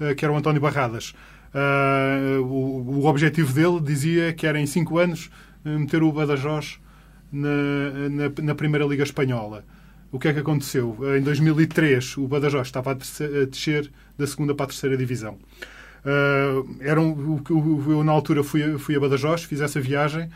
uh, 0.00 0.14
que 0.14 0.24
era 0.24 0.32
o 0.32 0.36
António 0.36 0.60
Barradas. 0.60 1.14
Uh, 1.54 2.42
o, 2.42 3.00
o, 3.00 3.06
objetivo 3.06 3.52
dele 3.52 3.80
dizia 3.80 4.32
que 4.32 4.46
era 4.46 4.58
em 4.58 4.66
cinco 4.66 4.98
anos 4.98 5.30
meter 5.64 6.02
o 6.02 6.10
Badajoz 6.10 6.80
na, 7.30 7.48
na, 8.10 8.42
na, 8.42 8.54
Primeira 8.54 8.86
Liga 8.86 9.02
Espanhola. 9.02 9.64
O 10.10 10.18
que 10.18 10.28
é 10.28 10.32
que 10.32 10.40
aconteceu? 10.40 10.96
Em 11.16 11.22
2003, 11.22 12.16
o 12.16 12.26
Badajoz 12.26 12.68
estava 12.68 12.92
a 12.92 12.94
descer 12.94 13.90
da 14.18 14.26
segunda 14.26 14.54
para 14.54 14.64
a 14.64 14.68
terceira 14.68 14.96
divisão. 14.96 15.38
Uh, 16.04 16.76
era 16.80 17.00
um, 17.00 17.42
eu, 17.88 18.02
na 18.02 18.12
altura, 18.12 18.42
fui, 18.42 18.78
fui 18.78 18.96
a 18.96 19.00
Badajoz, 19.00 19.44
fiz 19.44 19.60
essa 19.60 19.80
viagem 19.80 20.28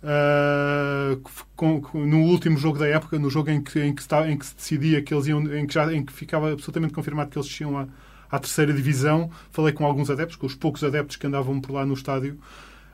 Uh, 0.00 1.20
com, 1.56 1.80
com, 1.80 2.06
no 2.06 2.20
último 2.20 2.56
jogo 2.56 2.78
da 2.78 2.86
época, 2.86 3.18
no 3.18 3.28
jogo 3.28 3.50
em 3.50 3.60
que, 3.60 3.80
em 3.80 3.92
que, 3.92 4.02
em 4.26 4.38
que 4.38 4.46
se 4.46 4.54
decidia 4.54 5.02
que 5.02 5.12
eles 5.12 5.26
iam, 5.26 5.40
em 5.56 5.66
que, 5.66 5.74
já, 5.74 5.92
em 5.92 6.04
que 6.04 6.12
ficava 6.12 6.52
absolutamente 6.52 6.94
confirmado 6.94 7.30
que 7.30 7.38
eles 7.38 7.48
tinham 7.48 7.76
a, 7.76 7.88
à 8.30 8.38
terceira 8.38 8.72
divisão, 8.72 9.30
falei 9.50 9.72
com 9.72 9.84
alguns 9.84 10.08
adeptos, 10.08 10.36
com 10.36 10.46
os 10.46 10.54
poucos 10.54 10.84
adeptos 10.84 11.16
que 11.16 11.26
andavam 11.26 11.60
por 11.60 11.72
lá 11.72 11.84
no 11.84 11.94
estádio, 11.94 12.38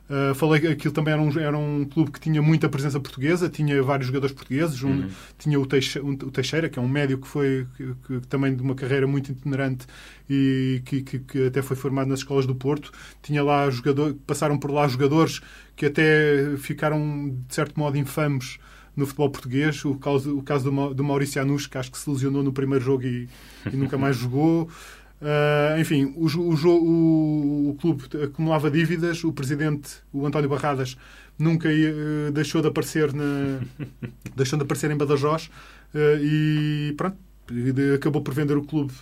Uh, 0.08 0.34
falei 0.34 0.60
que 0.60 0.66
aquilo 0.66 0.92
também 0.92 1.14
era 1.14 1.22
um, 1.22 1.38
era 1.38 1.56
um 1.56 1.82
clube 1.86 2.10
que 2.10 2.20
tinha 2.20 2.42
muita 2.42 2.68
presença 2.68 3.00
portuguesa, 3.00 3.48
tinha 3.48 3.82
vários 3.82 4.06
jogadores 4.06 4.34
portugueses. 4.34 4.82
Um, 4.82 4.88
uhum. 4.88 5.08
Tinha 5.38 5.58
o 5.58 5.64
Teixeira, 5.64 6.06
um, 6.06 6.12
o 6.12 6.30
Teixeira, 6.30 6.68
que 6.68 6.78
é 6.78 6.82
um 6.82 6.88
médio 6.88 7.18
que 7.18 7.26
foi 7.26 7.66
que, 7.74 7.94
que, 8.06 8.26
também 8.26 8.54
de 8.54 8.62
uma 8.62 8.74
carreira 8.74 9.06
muito 9.06 9.32
itinerante 9.32 9.86
e 10.28 10.82
que, 10.84 11.02
que, 11.02 11.46
até 11.46 11.62
foi 11.62 11.74
formado 11.74 12.08
nas 12.08 12.18
escolas 12.18 12.44
do 12.44 12.54
Porto. 12.54 12.92
Tinha 13.22 13.42
lá 13.42 13.70
jogadores, 13.70 14.16
passaram 14.26 14.58
por 14.58 14.70
lá 14.70 14.86
jogadores 14.86 15.40
que 15.74 15.86
até 15.86 16.54
ficaram, 16.58 17.34
de 17.48 17.54
certo 17.54 17.80
modo, 17.80 17.96
infames 17.96 18.58
no 18.94 19.06
futebol 19.06 19.30
português. 19.30 19.82
O 19.86 19.94
caso, 19.94 20.36
o 20.36 20.42
caso 20.42 20.70
do, 20.70 20.94
do 20.94 21.02
Maurício 21.02 21.40
Anus, 21.40 21.66
que 21.66 21.78
acho 21.78 21.90
que 21.90 21.98
se 21.98 22.10
lesionou 22.10 22.42
no 22.42 22.52
primeiro 22.52 22.84
jogo 22.84 23.04
e, 23.04 23.26
e 23.72 23.76
nunca 23.76 23.96
mais 23.96 24.16
jogou. 24.18 24.68
Uh, 25.24 25.80
enfim, 25.80 26.12
o, 26.16 26.26
o, 26.26 26.54
o, 26.66 27.70
o, 27.70 27.74
clube 27.80 28.04
acumulava 28.24 28.70
dívidas, 28.70 29.24
o 29.24 29.32
presidente, 29.32 29.94
o 30.12 30.26
António 30.26 30.50
Barradas, 30.50 30.98
nunca 31.38 31.72
ia, 31.72 31.94
uh, 31.94 32.30
deixou 32.30 32.60
de 32.60 32.68
aparecer 32.68 33.10
na, 33.14 33.60
deixou 34.36 34.58
de 34.58 34.64
aparecer 34.64 34.90
em 34.90 34.96
Badajoz 34.98 35.46
uh, 35.94 36.22
e 36.22 36.92
pronto, 36.98 37.16
acabou 37.94 38.20
por 38.20 38.34
vender 38.34 38.54
o 38.58 38.64
clube 38.64 38.92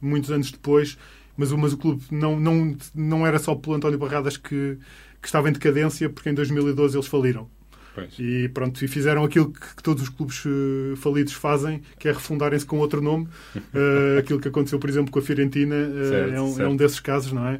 muitos 0.00 0.30
anos 0.30 0.50
depois, 0.50 0.96
mas, 1.36 1.52
mas 1.52 1.74
o 1.74 1.76
clube 1.76 2.02
não, 2.10 2.40
não, 2.40 2.74
não 2.94 3.26
era 3.26 3.38
só 3.38 3.54
pelo 3.54 3.76
António 3.76 3.98
Barradas 3.98 4.38
que, 4.38 4.78
que 5.20 5.26
estava 5.28 5.50
em 5.50 5.52
decadência, 5.52 6.08
porque 6.08 6.30
em 6.30 6.34
2012 6.34 6.96
eles 6.96 7.06
faliram. 7.06 7.50
Pois. 7.96 8.14
E 8.18 8.50
pronto, 8.50 8.84
e 8.84 8.86
fizeram 8.86 9.24
aquilo 9.24 9.50
que, 9.50 9.74
que 9.76 9.82
todos 9.82 10.02
os 10.02 10.10
clubes 10.10 10.44
uh, 10.44 10.94
falidos 10.96 11.32
fazem, 11.32 11.80
que 11.98 12.06
é 12.06 12.12
refundarem-se 12.12 12.66
com 12.66 12.76
outro 12.76 13.00
nome. 13.00 13.26
Uh, 13.56 14.18
aquilo 14.20 14.38
que 14.38 14.48
aconteceu, 14.48 14.78
por 14.78 14.90
exemplo, 14.90 15.10
com 15.10 15.18
a 15.18 15.22
Fiorentina 15.22 15.74
uh, 15.74 16.08
certo, 16.10 16.34
é, 16.34 16.40
um, 16.42 16.60
é, 16.60 16.68
um, 16.68 16.76
desses 16.76 17.00
casos, 17.00 17.32
não 17.32 17.48
é? 17.48 17.58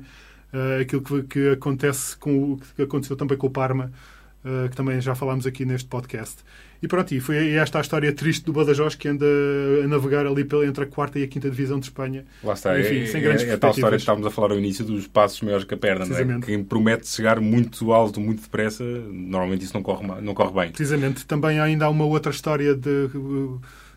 aquilo 0.81 1.03
que, 1.03 1.23
que, 1.25 1.49
acontece 1.51 2.17
com 2.17 2.53
o 2.53 2.61
que 2.77 2.83
aconteceu 2.83 3.15
também 3.15 3.37
com 3.37 3.47
o 3.47 3.51
Parma, 3.51 3.93
que 4.71 4.77
também 4.77 5.01
já 5.01 5.15
falámos 5.15 5.47
aqui 5.47 5.65
neste 5.65 5.89
podcast. 5.89 6.37
E 6.83 6.87
pronto, 6.87 7.13
e 7.15 7.21
foi 7.21 7.55
esta 7.55 7.79
a 7.79 7.81
história 7.81 8.13
triste 8.13 8.45
do 8.45 8.53
Badajoz 8.53 8.95
que 8.95 9.09
anda 9.09 9.27
a 9.83 9.89
navegar 9.89 10.27
ali 10.27 10.47
entre 10.67 10.85
a 10.85 10.87
quarta 10.87 11.19
e 11.19 11.23
a 11.23 11.27
quinta 11.27 11.49
divisão 11.49 11.79
de 11.79 11.87
Espanha. 11.87 12.25
Lá 12.45 12.53
está, 12.53 12.79
Enfim, 12.79 13.01
é, 13.01 13.07
sem 13.07 13.23
grandes 13.23 13.45
é, 13.45 13.51
é 13.51 13.55
a 13.55 13.59
tal 13.59 13.71
história 13.71 13.97
que 13.97 14.03
estávamos 14.03 14.27
a 14.27 14.31
falar 14.31 14.53
ao 14.53 14.59
início 14.59 14.85
dos 14.85 15.07
passos 15.07 15.41
maiores 15.41 15.65
que 15.65 15.75
a 15.75 15.77
perna, 15.77 16.05
não 16.05 16.17
é? 16.17 16.41
Quem 16.41 16.63
promete 16.63 17.09
chegar 17.09 17.41
muito 17.41 17.93
alto, 17.93 18.21
muito 18.21 18.43
depressa, 18.43 18.85
normalmente 18.85 19.65
isso 19.65 19.75
não 19.75 19.83
corre, 19.83 20.07
não 20.21 20.35
corre 20.35 20.53
bem. 20.53 20.69
Precisamente. 20.69 21.25
Também 21.27 21.59
ainda 21.59 21.87
há 21.87 21.89
uma 21.89 22.05
outra 22.05 22.31
história 22.31 22.75
de, 22.75 23.09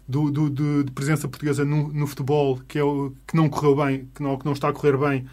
do, 0.08 0.32
do, 0.32 0.50
de, 0.50 0.84
de 0.86 0.92
presença 0.92 1.28
portuguesa 1.28 1.66
no, 1.66 1.92
no, 1.92 2.08
futebol 2.08 2.60
que, 2.68 2.80
é 2.80 2.84
o, 2.84 3.14
que 3.28 3.36
não 3.36 3.50
correu 3.50 3.76
bem, 3.76 4.10
que 4.16 4.24
não, 4.24 4.38
que 4.38 4.46
não 4.46 4.54
está 4.54 4.70
a 4.70 4.74
correr 4.74 4.98
bem, 4.98 5.26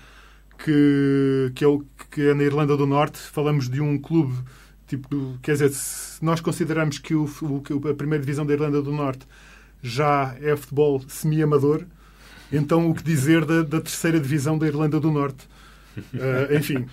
que, 0.58 1.52
que, 1.54 1.64
é 1.64 1.68
o, 1.68 1.84
que 2.10 2.28
é 2.28 2.34
na 2.34 2.42
Irlanda 2.42 2.76
do 2.76 2.86
Norte. 2.86 3.18
Falamos 3.18 3.68
de 3.68 3.80
um 3.80 3.96
clube 3.98 4.34
Tipo, 4.86 5.38
quer 5.42 5.52
dizer, 5.52 5.70
se 5.72 6.24
nós 6.24 6.40
consideramos 6.40 6.98
que, 6.98 7.14
o, 7.14 7.28
a 7.90 7.94
primeira 7.94 8.22
divisão 8.22 8.46
da 8.46 8.52
Irlanda 8.52 8.80
do 8.80 8.92
Norte 8.92 9.26
já 9.82 10.36
é 10.40 10.54
futebol 10.56 11.02
semi-amador, 11.08 11.84
então 12.52 12.88
o 12.88 12.94
que 12.94 13.02
dizer 13.02 13.44
da, 13.44 13.62
da 13.62 13.80
terceira 13.80 14.20
divisão 14.20 14.56
da 14.56 14.66
Irlanda 14.66 15.00
do 15.00 15.10
Norte? 15.10 15.48
Uh, 15.96 16.54
enfim. 16.56 16.86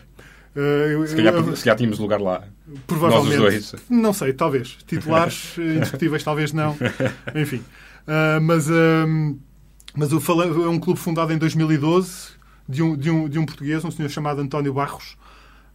Uh, 0.55 1.07
se, 1.07 1.15
calhar, 1.15 1.33
eu, 1.33 1.55
se 1.55 1.63
calhar 1.63 1.77
tínhamos 1.77 1.99
lugar 1.99 2.21
lá. 2.21 2.43
Provavelmente. 2.87 3.37
Nós 3.37 3.55
os 3.55 3.71
dois. 3.71 3.89
Não 3.89 4.13
sei, 4.13 4.33
talvez. 4.33 4.77
Titulares 4.87 5.55
indiscutíveis, 5.57 6.23
talvez 6.23 6.53
não. 6.53 6.75
Enfim. 7.35 7.63
Uh, 8.07 8.41
mas 8.41 8.67
mas 9.95 10.11
o 10.11 10.17
é 10.41 10.69
um 10.69 10.79
clube 10.79 10.99
fundado 10.99 11.31
em 11.31 11.37
2012 11.37 12.29
de 12.67 12.81
um, 12.81 12.97
de 12.97 13.11
um, 13.11 13.29
de 13.29 13.37
um 13.37 13.45
português, 13.45 13.85
um 13.85 13.91
senhor 13.91 14.09
chamado 14.09 14.41
António 14.41 14.73
Barros, 14.73 15.15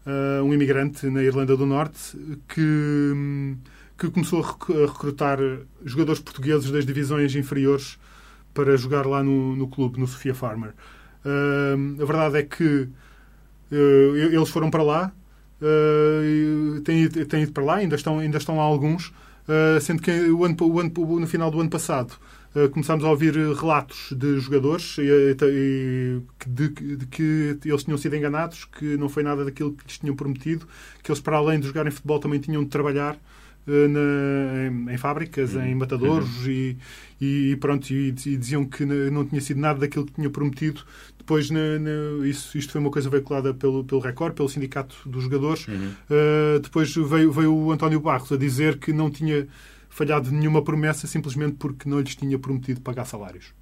uh, 0.09 0.43
um 0.43 0.55
imigrante 0.55 1.07
na 1.07 1.23
Irlanda 1.23 1.57
do 1.57 1.67
Norte, 1.67 2.17
que, 2.49 3.57
que 3.99 4.11
começou 4.11 4.43
a 4.43 4.87
recrutar 4.87 5.39
jogadores 5.85 6.21
portugueses 6.21 6.71
das 6.71 6.87
divisões 6.87 7.35
inferiores 7.37 7.99
para 8.55 8.77
jogar 8.77 9.07
lá 9.07 9.23
no, 9.23 9.55
no 9.55 9.69
clube, 9.69 10.01
no 10.01 10.07
Sofia 10.07 10.35
Farmer. 10.35 10.71
Uh, 11.25 12.03
a 12.03 12.05
verdade 12.05 12.39
é 12.39 12.43
que 12.43 12.89
uh, 13.71 14.17
eles 14.17 14.49
foram 14.49 14.71
para 14.71 14.83
lá, 14.83 15.13
têm, 16.85 17.09
têm 17.27 17.43
ido 17.43 17.53
para 17.53 17.65
lá, 17.65 17.75
ainda 17.77 17.97
estão, 17.97 18.19
ainda 18.21 18.39
estão 18.39 18.57
lá 18.57 18.63
alguns, 18.63 19.13
sendo 19.81 20.01
que 20.01 20.11
o 20.31 20.45
ano, 20.45 20.57
o 20.61 20.81
ano, 20.81 20.93
no 21.21 21.27
final 21.27 21.51
do 21.51 21.61
ano 21.61 21.69
passado 21.69 22.15
começámos 22.73 23.05
a 23.05 23.11
ouvir 23.11 23.35
relatos 23.55 24.13
de 24.13 24.39
jogadores 24.41 24.97
e, 24.99 25.03
e, 25.03 26.21
de, 26.47 27.07
que 27.07 27.59
eles 27.65 27.85
tinham 27.85 27.99
sido 27.99 28.17
enganados, 28.17 28.65
que 28.65 28.97
não 28.97 29.09
foi 29.09 29.23
nada 29.23 29.45
daquilo 29.45 29.73
que 29.73 29.85
lhes 29.85 29.99
tinham 29.99 30.17
prometido, 30.17 30.67
que 31.03 31.11
eles, 31.11 31.21
para 31.21 31.37
além 31.37 31.61
de 31.61 31.67
jogarem 31.67 31.93
futebol, 31.93 32.19
também 32.19 32.41
tinham 32.41 32.65
de 32.65 32.71
trabalhar 32.71 33.19
eh, 33.69 33.87
na, 33.87 34.67
em, 34.67 34.95
em, 34.95 34.97
fábricas, 34.97 35.55
em 35.55 35.73
uhum. 35.73 35.79
matadouros 35.79 36.47
uhum. 36.47 36.51
e, 36.51 36.77
e, 37.21 37.57
pronto, 37.57 37.91
e, 37.93 38.09
e, 38.09 38.37
diziam 38.37 38.65
que 38.65 38.85
não 38.87 39.27
tinha 39.27 39.43
sido 39.43 39.61
nada 39.61 39.81
daquilo 39.81 40.07
que 40.07 40.13
tinham 40.13 40.31
prometido. 40.31 40.81
Depois, 41.19 41.51
na, 41.51 41.79
na, 41.79 42.27
isso, 42.27 42.57
isto 42.57 42.73
foi 42.73 42.81
uma 42.81 42.91
coisa 42.91 43.11
veiculada 43.11 43.53
pelo, 43.53 43.85
pelo 43.85 44.01
Record, 44.01 44.33
pelo 44.35 44.49
Sindicato 44.49 44.97
dos 45.05 45.25
Jogadores. 45.25 45.69
Uhum. 45.69 45.93
Uh, 46.09 46.61
depois 46.61 46.95
veio, 46.95 47.31
veio 47.31 47.55
o 47.55 47.71
António 47.71 48.01
Barros 48.01 48.33
a 48.33 48.39
dizer 48.39 48.79
que 48.79 48.91
não 48.91 49.11
tinha 49.11 49.47
falhado 49.89 50.31
nenhuma 50.31 50.63
promessa 50.63 51.07
simplesmente 51.07 51.57
porque 51.57 51.89
não 51.89 52.01
lhes 52.01 52.15
tinha 52.15 52.39
prometido 52.39 52.81
pagar 52.81 53.05
salários. 53.05 53.53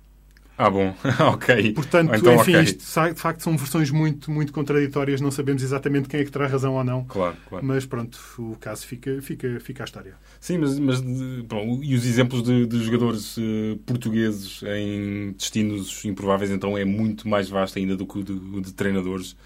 Ah, 0.59 0.71
bom, 0.71 0.95
ok. 1.33 1.73
Portanto, 1.75 2.15
então, 2.15 2.35
enfim, 2.35 2.53
okay. 2.53 2.63
isto 2.63 2.79
de 2.79 3.21
facto 3.21 3.43
são 3.43 3.57
versões 3.57 3.91
muito, 3.91 4.31
muito 4.31 4.53
contraditórias, 4.53 5.21
não 5.21 5.31
sabemos 5.31 5.63
exatamente 5.63 6.09
quem 6.09 6.21
é 6.21 6.25
que 6.25 6.31
terá 6.31 6.47
razão 6.47 6.75
ou 6.75 6.83
não. 6.85 7.05
Claro, 7.05 7.37
claro. 7.47 7.65
Mas 7.65 7.85
pronto, 7.85 8.19
o 8.39 8.57
caso 8.59 8.87
fica, 8.87 9.21
fica, 9.21 9.61
fica 9.61 9.83
a 9.83 9.87
história. 9.87 10.15
Sim, 10.41 10.59
mas, 10.59 10.79
mas 10.79 11.01
bom, 11.47 11.81
e 11.83 11.95
os 11.95 12.07
exemplos 12.07 12.43
de, 12.43 12.67
de 12.67 12.83
jogadores 12.83 13.37
uh, 13.37 13.77
portugueses 13.85 14.63
em 14.63 15.33
destinos 15.33 16.05
improváveis, 16.07 16.51
então 16.51 16.77
é 16.77 16.85
muito 16.87 17.29
mais 17.29 17.51
vasto 17.51 17.79
ainda 17.79 17.95
do 17.95 18.07
que 18.07 18.19
o 18.19 18.25
de, 18.25 18.61
de 18.63 18.73
treinadores. 18.73 19.37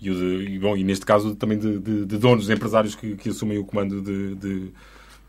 E, 0.00 0.08
o 0.08 0.14
de, 0.14 0.52
e, 0.52 0.58
bom, 0.58 0.76
e 0.76 0.84
neste 0.84 1.04
caso 1.04 1.34
também 1.34 1.58
de, 1.58 1.78
de, 1.78 2.06
de 2.06 2.16
donos, 2.16 2.46
de 2.46 2.52
empresários 2.52 2.94
que, 2.94 3.16
que 3.16 3.30
assumem 3.30 3.58
o 3.58 3.64
comando 3.64 4.00
de 4.00 4.72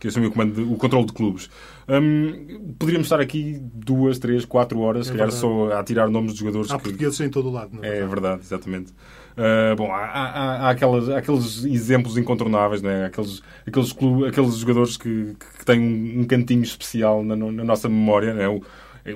que 0.01 0.08
assumiu 0.08 0.29
o, 0.29 0.31
comando 0.34 0.74
o 0.74 0.75
controle 0.77 1.05
de 1.05 1.13
clubes. 1.13 1.48
Um, 1.88 2.74
poderíamos 2.79 3.05
estar 3.05 3.22
aqui 3.22 3.62
duas, 3.62 4.17
três, 4.17 4.43
quatro 4.43 4.79
horas, 4.79 5.08
é 5.08 5.12
se 5.12 5.15
calhar 5.15 5.31
só 5.31 5.72
a 5.74 5.84
tirar 5.84 6.10
nomes 6.10 6.34
de 6.34 6.39
jogadores. 6.39 6.72
Há 6.72 6.77
que... 6.77 6.86
portugueses 6.86 7.20
em 7.20 7.29
todo 7.29 7.50
o 7.50 7.51
lado, 7.51 7.75
não 7.75 7.84
é? 7.84 8.00
É 8.00 8.05
verdade, 8.08 8.41
exatamente. 8.41 8.91
Uh, 8.91 9.75
bom, 9.77 9.91
há, 9.91 10.00
há, 10.00 10.55
há, 10.55 10.70
aquelas, 10.72 11.08
há 11.08 11.20
aqueles 11.20 11.63
exemplos 11.65 12.17
incontornáveis, 12.17 12.81
né? 12.81 13.05
aqueles, 13.05 13.43
aqueles, 13.65 13.93
clubes, 13.93 14.29
aqueles 14.29 14.55
jogadores 14.55 14.98
que, 14.98 15.36
que 15.60 15.65
têm 15.65 15.79
um, 15.79 16.22
um 16.22 16.24
cantinho 16.25 16.63
especial 16.63 17.24
na, 17.24 17.36
na 17.36 17.63
nossa 17.63 17.88
memória. 17.88 18.34
Né? 18.34 18.48
O, 18.50 18.60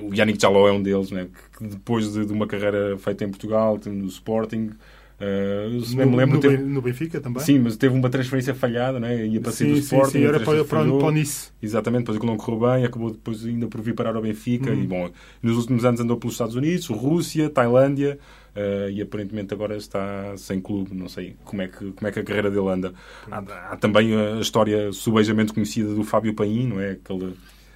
o 0.08 0.14
Yannick 0.14 0.40
Jaló 0.40 0.68
é 0.68 0.72
um 0.72 0.82
deles, 0.82 1.10
né? 1.10 1.26
que 1.58 1.66
depois 1.66 2.12
de, 2.12 2.24
de 2.24 2.32
uma 2.32 2.46
carreira 2.46 2.96
feita 2.96 3.24
em 3.24 3.28
Portugal, 3.28 3.76
no 3.86 4.06
Sporting, 4.06 4.70
Uh, 5.18 5.70
no, 5.96 6.06
me 6.10 6.16
lembro, 6.16 6.34
no, 6.34 6.40
teve... 6.40 6.58
no, 6.58 6.82
Benfica 6.82 7.20
também? 7.20 7.42
Sim, 7.42 7.60
mas 7.60 7.76
teve 7.76 7.94
uma 7.94 8.10
transferência 8.10 8.54
falhada, 8.54 9.00
né? 9.00 9.26
ia 9.26 9.40
para 9.40 9.50
sim, 9.50 9.72
do 9.72 9.78
Sporting. 9.78 10.10
Sim, 10.10 10.18
sim, 10.18 10.24
era 10.26 10.40
para, 10.40 10.62
para, 10.64 10.84
para 10.84 10.92
o 10.92 11.10
Nice. 11.10 11.50
Exatamente, 11.62 12.00
depois 12.00 12.18
aquilo 12.18 12.32
não 12.32 12.38
correu 12.38 12.70
bem, 12.70 12.84
acabou 12.84 13.10
depois 13.10 13.44
ainda 13.46 13.66
por 13.66 13.80
vir 13.80 13.94
parar 13.94 14.14
ao 14.14 14.20
Benfica. 14.20 14.70
Hum. 14.70 14.82
E 14.82 14.86
bom, 14.86 15.10
nos 15.42 15.56
últimos 15.56 15.86
anos 15.86 16.00
andou 16.00 16.18
pelos 16.18 16.34
Estados 16.34 16.54
Unidos, 16.54 16.86
Rússia, 16.88 17.48
Tailândia. 17.48 18.18
Uh, 18.54 18.88
e 18.88 19.02
aparentemente 19.02 19.52
agora 19.52 19.76
está 19.76 20.34
sem 20.38 20.62
clube, 20.62 20.94
não 20.94 21.10
sei 21.10 21.36
como 21.44 21.60
é 21.60 21.68
que, 21.68 21.92
como 21.92 22.08
é 22.08 22.10
que 22.10 22.20
a 22.20 22.24
carreira 22.24 22.50
dele 22.50 22.68
anda. 22.68 22.94
Há, 23.30 23.72
há, 23.72 23.76
também 23.76 24.16
a 24.16 24.40
história 24.40 24.90
subejamente 24.92 25.52
conhecida 25.52 25.94
do 25.94 26.02
Fábio 26.02 26.32
Paim, 26.32 26.66
não 26.66 26.80
é? 26.80 26.92
Aquele, 26.92 27.34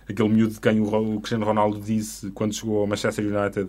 aquele 0.08 0.28
miúdo 0.30 0.54
de 0.54 0.60
quem 0.60 0.80
o, 0.80 0.84
o 0.86 1.20
Cristiano 1.20 1.44
Ronaldo 1.44 1.78
disse 1.78 2.30
quando 2.30 2.54
chegou 2.54 2.80
ao 2.80 2.86
Manchester 2.86 3.26
United 3.26 3.68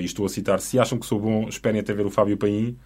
e 0.00 0.04
estou 0.04 0.26
a 0.26 0.28
citar, 0.28 0.60
se 0.60 0.78
acham 0.78 0.98
que 0.98 1.06
sou 1.06 1.18
bom, 1.18 1.48
esperem 1.48 1.80
até 1.80 1.92
ver 1.92 2.06
o 2.06 2.10
Fábio 2.10 2.36
Paim. 2.36 2.76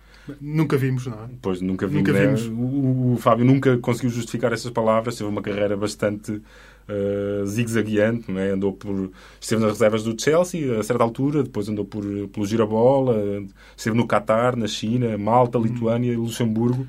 Nunca 0.40 0.76
vimos, 0.76 1.06
não 1.06 1.14
é? 1.14 1.28
Pois, 1.42 1.60
nunca 1.60 1.86
vimos. 1.86 2.08
Nunca 2.08 2.18
né? 2.18 2.26
vimos. 2.26 2.46
O, 2.46 3.12
o, 3.12 3.16
Fábio 3.18 3.44
nunca 3.44 3.76
conseguiu 3.78 4.10
justificar 4.10 4.52
essas 4.52 4.70
palavras, 4.70 5.16
teve 5.16 5.28
uma 5.28 5.42
carreira 5.42 5.76
bastante 5.76 6.32
uh, 6.32 7.46
zigue-zagueante, 7.46 8.30
é? 8.36 8.50
andou 8.50 8.72
por... 8.72 9.10
esteve 9.40 9.60
nas 9.60 9.72
reservas 9.72 10.02
do 10.02 10.20
Chelsea 10.20 10.78
a 10.78 10.82
certa 10.82 11.04
altura, 11.04 11.42
depois 11.42 11.68
andou 11.68 11.84
por, 11.84 12.02
pelo 12.28 12.46
Girabola, 12.46 13.44
esteve 13.76 13.96
no 13.96 14.06
Qatar, 14.06 14.56
na 14.56 14.66
China, 14.66 15.16
Malta, 15.18 15.58
Lituânia 15.58 16.12
e 16.12 16.16
Luxemburgo. 16.16 16.86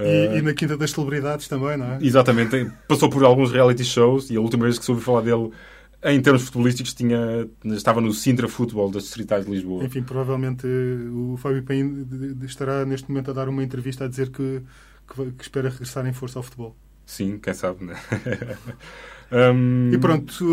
E, 0.00 0.02
uh, 0.02 0.38
e, 0.38 0.42
na 0.42 0.52
Quinta 0.52 0.76
das 0.76 0.90
Celebridades 0.90 1.46
também, 1.46 1.76
não 1.76 1.92
é? 1.92 1.98
Exatamente. 2.00 2.68
Passou 2.88 3.08
por 3.08 3.22
alguns 3.24 3.52
reality 3.52 3.84
shows 3.84 4.30
e 4.30 4.36
a 4.36 4.40
última 4.40 4.64
vez 4.64 4.78
que 4.78 4.84
soube 4.84 5.00
falar 5.00 5.20
dele 5.20 5.50
em 6.04 6.20
termos 6.20 6.42
futebolísticos, 6.42 6.94
tinha, 6.94 7.48
estava 7.64 8.00
no 8.00 8.12
Sintra 8.12 8.48
Futebol 8.48 8.90
das 8.90 9.04
Distritais 9.04 9.44
de 9.44 9.52
Lisboa. 9.52 9.84
Enfim, 9.84 10.02
provavelmente 10.02 10.66
o 10.66 11.36
Fábio 11.36 11.62
Paim 11.62 12.06
estará 12.42 12.84
neste 12.84 13.08
momento 13.08 13.30
a 13.30 13.34
dar 13.34 13.48
uma 13.48 13.62
entrevista 13.62 14.04
a 14.04 14.08
dizer 14.08 14.30
que, 14.30 14.62
que, 15.06 15.30
que 15.32 15.42
espera 15.42 15.68
regressar 15.68 16.06
em 16.06 16.12
força 16.12 16.38
ao 16.38 16.42
futebol. 16.42 16.76
Sim, 17.06 17.38
quem 17.38 17.54
sabe, 17.54 17.84
né? 17.84 17.94
um... 19.52 19.90
E 19.92 19.98
pronto, 19.98 20.44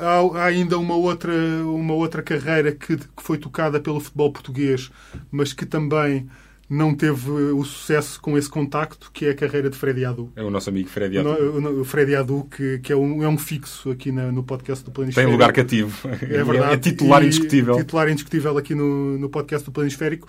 há, 0.00 0.40
há, 0.40 0.44
ainda 0.44 0.78
uma 0.78 0.94
outra, 0.94 1.32
uma 1.64 1.94
outra 1.94 2.22
carreira 2.22 2.72
que, 2.72 2.96
que 2.96 3.22
foi 3.22 3.38
tocada 3.38 3.80
pelo 3.80 4.00
futebol 4.00 4.32
português, 4.32 4.90
mas 5.30 5.52
que 5.52 5.66
também 5.66 6.28
não 6.68 6.94
teve 6.94 7.30
o 7.30 7.64
sucesso 7.64 8.20
com 8.20 8.36
esse 8.36 8.50
contacto, 8.50 9.10
que 9.12 9.26
é 9.26 9.30
a 9.30 9.34
carreira 9.34 9.70
de 9.70 9.76
Freddy 9.76 10.04
Adu. 10.04 10.32
É 10.34 10.42
o 10.42 10.50
nosso 10.50 10.68
amigo 10.68 10.88
Freddy 10.88 11.18
Adu. 11.18 11.28
O, 11.30 11.80
o 11.80 11.84
Freddy 11.84 12.16
Adu, 12.16 12.44
que, 12.50 12.80
que 12.80 12.92
é, 12.92 12.96
um, 12.96 13.22
é 13.22 13.28
um 13.28 13.38
fixo 13.38 13.90
aqui 13.90 14.10
na, 14.10 14.32
no 14.32 14.42
podcast 14.42 14.84
do 14.84 14.90
Planisférico. 14.90 15.30
Tem 15.30 15.32
lugar 15.32 15.52
cativo. 15.52 16.08
É 16.26 16.42
verdade. 16.42 16.74
É 16.74 16.76
titular 16.76 17.22
indiscutível. 17.22 17.76
Titular 17.76 18.08
indiscutível 18.08 18.58
aqui 18.58 18.74
no, 18.74 19.16
no 19.18 19.28
podcast 19.28 19.64
do 19.64 19.72
Planisférico. 19.72 20.28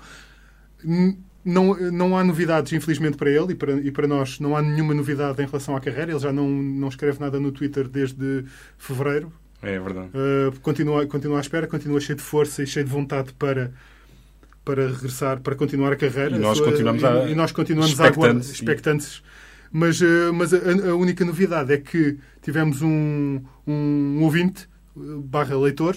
Não, 1.43 1.73
não 1.91 2.17
há 2.17 2.23
novidades, 2.23 2.71
infelizmente, 2.71 3.17
para 3.17 3.31
ele 3.31 3.53
e 3.53 3.55
para, 3.55 3.73
e 3.73 3.91
para 3.91 4.07
nós. 4.07 4.39
Não 4.39 4.55
há 4.55 4.61
nenhuma 4.61 4.93
novidade 4.93 5.41
em 5.41 5.45
relação 5.45 5.75
à 5.75 5.81
carreira. 5.81 6.11
Ele 6.11 6.19
já 6.19 6.31
não, 6.31 6.47
não 6.47 6.87
escreve 6.87 7.19
nada 7.19 7.39
no 7.39 7.51
Twitter 7.51 7.87
desde 7.87 8.45
fevereiro. 8.77 9.31
É 9.61 9.79
verdade. 9.79 10.09
Uh, 10.09 10.59
continua, 10.59 11.05
continua 11.07 11.37
à 11.39 11.41
espera, 11.41 11.65
continua 11.65 11.99
cheio 11.99 12.17
de 12.17 12.23
força 12.23 12.61
e 12.61 12.67
cheio 12.67 12.85
de 12.85 12.91
vontade 12.91 13.33
para 13.33 13.71
para 14.67 14.85
regressar, 14.89 15.39
para 15.39 15.55
continuar 15.55 15.93
a 15.93 15.95
carreira. 15.95 16.35
E 16.35 16.39
nós 16.39 16.59
continuamos 16.59 17.01
a, 17.01 17.29
e 17.29 17.33
nós 17.33 17.53
continuamos 17.53 17.91
expectantes, 17.91 18.49
a 18.49 18.51
expectantes. 18.51 19.23
Mas, 19.71 20.01
eh, 20.01 20.31
mas 20.33 20.53
a, 20.53 20.57
a, 20.89 20.95
única 20.95 21.23
novidade 21.23 21.71
é 21.71 21.77
que 21.77 22.17
tivemos 22.41 22.81
um, 22.81 23.41
um 23.65 24.21
ouvinte, 24.21 24.67
eh, 24.97 24.99
barra 25.23 25.57
leitor, 25.57 25.95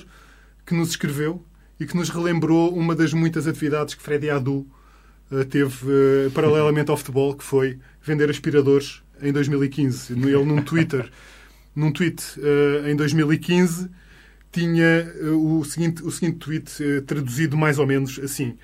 que 0.64 0.72
nos 0.72 0.90
escreveu 0.90 1.44
e 1.80 1.87
que 1.87 1.96
nos 1.96 2.11
relembrou 2.11 2.72
uma 2.72 2.94
das 2.94 3.12
muitas 3.12 3.48
atividades 3.48 3.94
que 3.94 4.02
Freddy 4.02 4.30
Adu 4.30 4.68
uh, 5.33 5.44
teve 5.44 5.87
uh, 5.87 6.30
paralelamente 6.33 6.92
ao 6.92 6.96
futebol, 6.96 7.35
que 7.35 7.42
foi 7.42 7.78
vender 8.00 8.30
aspiradores 8.30 9.02
em 9.20 9.33
2015. 9.33 10.12
Ele 10.12 10.44
num 10.44 10.62
Twitter, 10.62 11.11
num 11.74 11.90
tweet 11.90 12.22
uh, 12.38 12.88
em 12.88 12.94
2015 12.94 13.90
tinha 14.52 15.12
uh, 15.22 15.58
o, 15.58 15.64
seguinte, 15.64 16.02
o 16.02 16.10
seguinte 16.10 16.38
tweet 16.38 16.82
uh, 16.82 17.02
traduzido 17.02 17.56
mais 17.56 17.78
ou 17.78 17.86
menos 17.86 18.18
assim. 18.18 18.56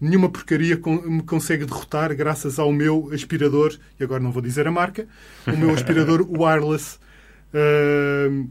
Nenhuma 0.00 0.28
porcaria 0.28 0.80
me 1.04 1.22
consegue 1.22 1.64
derrotar 1.64 2.14
graças 2.16 2.58
ao 2.58 2.72
meu 2.72 3.10
aspirador, 3.12 3.76
e 4.00 4.02
agora 4.02 4.22
não 4.22 4.32
vou 4.32 4.42
dizer 4.42 4.66
a 4.66 4.70
marca, 4.70 5.06
o 5.46 5.56
meu 5.56 5.70
aspirador 5.70 6.26
wireless, 6.28 6.98
uh, 7.54 8.48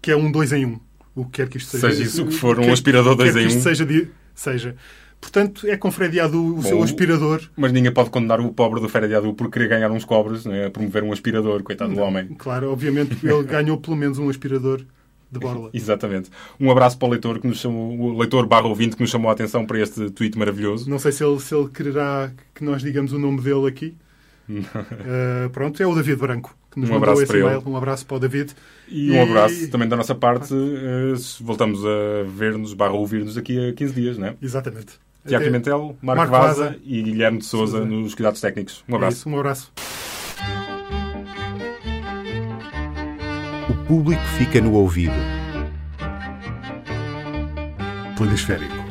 que 0.00 0.10
é 0.10 0.16
um 0.16 0.30
2 0.30 0.52
em 0.52 0.66
1. 0.66 0.68
Um. 0.68 0.80
O 1.14 1.24
que 1.24 1.32
quer 1.32 1.48
que 1.48 1.58
isto 1.58 1.70
seja. 1.70 1.90
Seja 1.90 2.02
isso 2.04 2.26
que 2.26 2.32
for, 2.32 2.58
um 2.58 2.62
quer, 2.62 2.72
aspirador 2.72 3.16
2 3.16 3.36
em 3.36 3.46
1. 3.46 3.46
Um. 3.46 3.60
Seja, 3.60 3.86
seja. 4.34 4.76
Portanto, 5.20 5.68
é 5.68 5.76
com 5.76 5.90
Freddy 5.90 6.18
Adu 6.18 6.40
o 6.40 6.54
Bom, 6.54 6.62
seu 6.62 6.82
aspirador. 6.82 7.42
Mas 7.56 7.72
ninguém 7.72 7.92
pode 7.92 8.10
condenar 8.10 8.40
o 8.40 8.52
pobre 8.52 8.80
do 8.80 8.88
Freddy 8.88 9.14
Adu 9.14 9.34
por 9.34 9.50
querer 9.50 9.68
ganhar 9.68 9.90
uns 9.90 10.04
cobres, 10.04 10.44
né, 10.44 10.66
a 10.66 10.70
promover 10.70 11.04
um 11.04 11.12
aspirador, 11.12 11.62
coitado 11.62 11.90
não, 11.90 11.96
do 11.96 12.02
homem. 12.02 12.28
Claro, 12.38 12.72
obviamente 12.72 13.16
ele 13.22 13.42
ganhou 13.46 13.78
pelo 13.78 13.96
menos 13.96 14.18
um 14.18 14.28
aspirador 14.28 14.84
de 15.32 15.38
borla. 15.40 15.70
Exatamente. 15.74 16.30
Um 16.60 16.70
abraço 16.70 16.98
para 16.98 17.08
o 17.08 17.10
leitor, 17.10 17.38
que 17.40 17.46
nos 17.48 17.58
chamou, 17.58 17.98
o 17.98 18.18
leitor 18.18 18.46
barra 18.46 18.66
ouvinte 18.68 18.94
que 18.96 19.02
nos 19.02 19.10
chamou 19.10 19.30
a 19.30 19.32
atenção 19.32 19.64
para 19.66 19.80
este 19.80 20.10
tweet 20.10 20.38
maravilhoso. 20.38 20.88
Não 20.90 20.98
sei 20.98 21.10
se 21.12 21.24
ele, 21.24 21.40
se 21.40 21.54
ele 21.54 21.68
quererá 21.68 22.30
que 22.54 22.62
nós 22.62 22.82
digamos 22.82 23.12
o 23.12 23.18
nome 23.18 23.40
dele 23.40 23.66
aqui. 23.66 23.96
Uh, 24.48 25.48
pronto, 25.52 25.82
é 25.82 25.86
o 25.86 25.94
David 25.94 26.16
Branco 26.16 26.54
que 26.70 26.80
nos 26.80 26.88
Um 26.88 26.94
mandou 26.94 27.04
abraço 27.10 27.22
esse 27.22 27.28
para 27.32 27.38
ele. 27.38 27.46
e-mail. 27.48 27.62
Um 27.68 27.76
abraço 27.76 28.06
para 28.06 28.16
o 28.16 28.20
David. 28.20 28.54
E 28.88 29.10
um 29.12 29.22
abraço 29.22 29.70
também 29.70 29.86
da 29.88 29.94
nossa 29.96 30.14
parte. 30.14 30.54
eh, 30.54 31.12
voltamos 31.42 31.84
a 31.84 32.22
ver-nos, 32.26 32.72
barra 32.72 32.94
ouvir-nos 32.94 33.34
daqui 33.34 33.68
a 33.68 33.74
15 33.74 33.92
dias, 33.94 34.16
né? 34.18 34.36
Exatamente. 34.40 34.98
Tiago 35.26 35.44
Pimentel, 35.44 35.96
Marco, 36.00 36.16
Marco 36.16 36.32
Vaza, 36.32 36.64
Vaza 36.64 36.78
e 36.84 37.02
Guilherme 37.02 37.38
de 37.38 37.44
Souza 37.44 37.84
nos 37.84 38.14
cuidados 38.14 38.40
técnicos. 38.40 38.82
Um 38.88 38.94
É 38.94 38.96
abraço. 38.96 39.16
isso, 39.18 39.28
um 39.28 39.36
abraço. 39.38 39.70
Público 43.92 44.22
fica 44.38 44.58
no 44.58 44.72
ouvido. 44.72 45.12
Planisférico. 48.16 48.81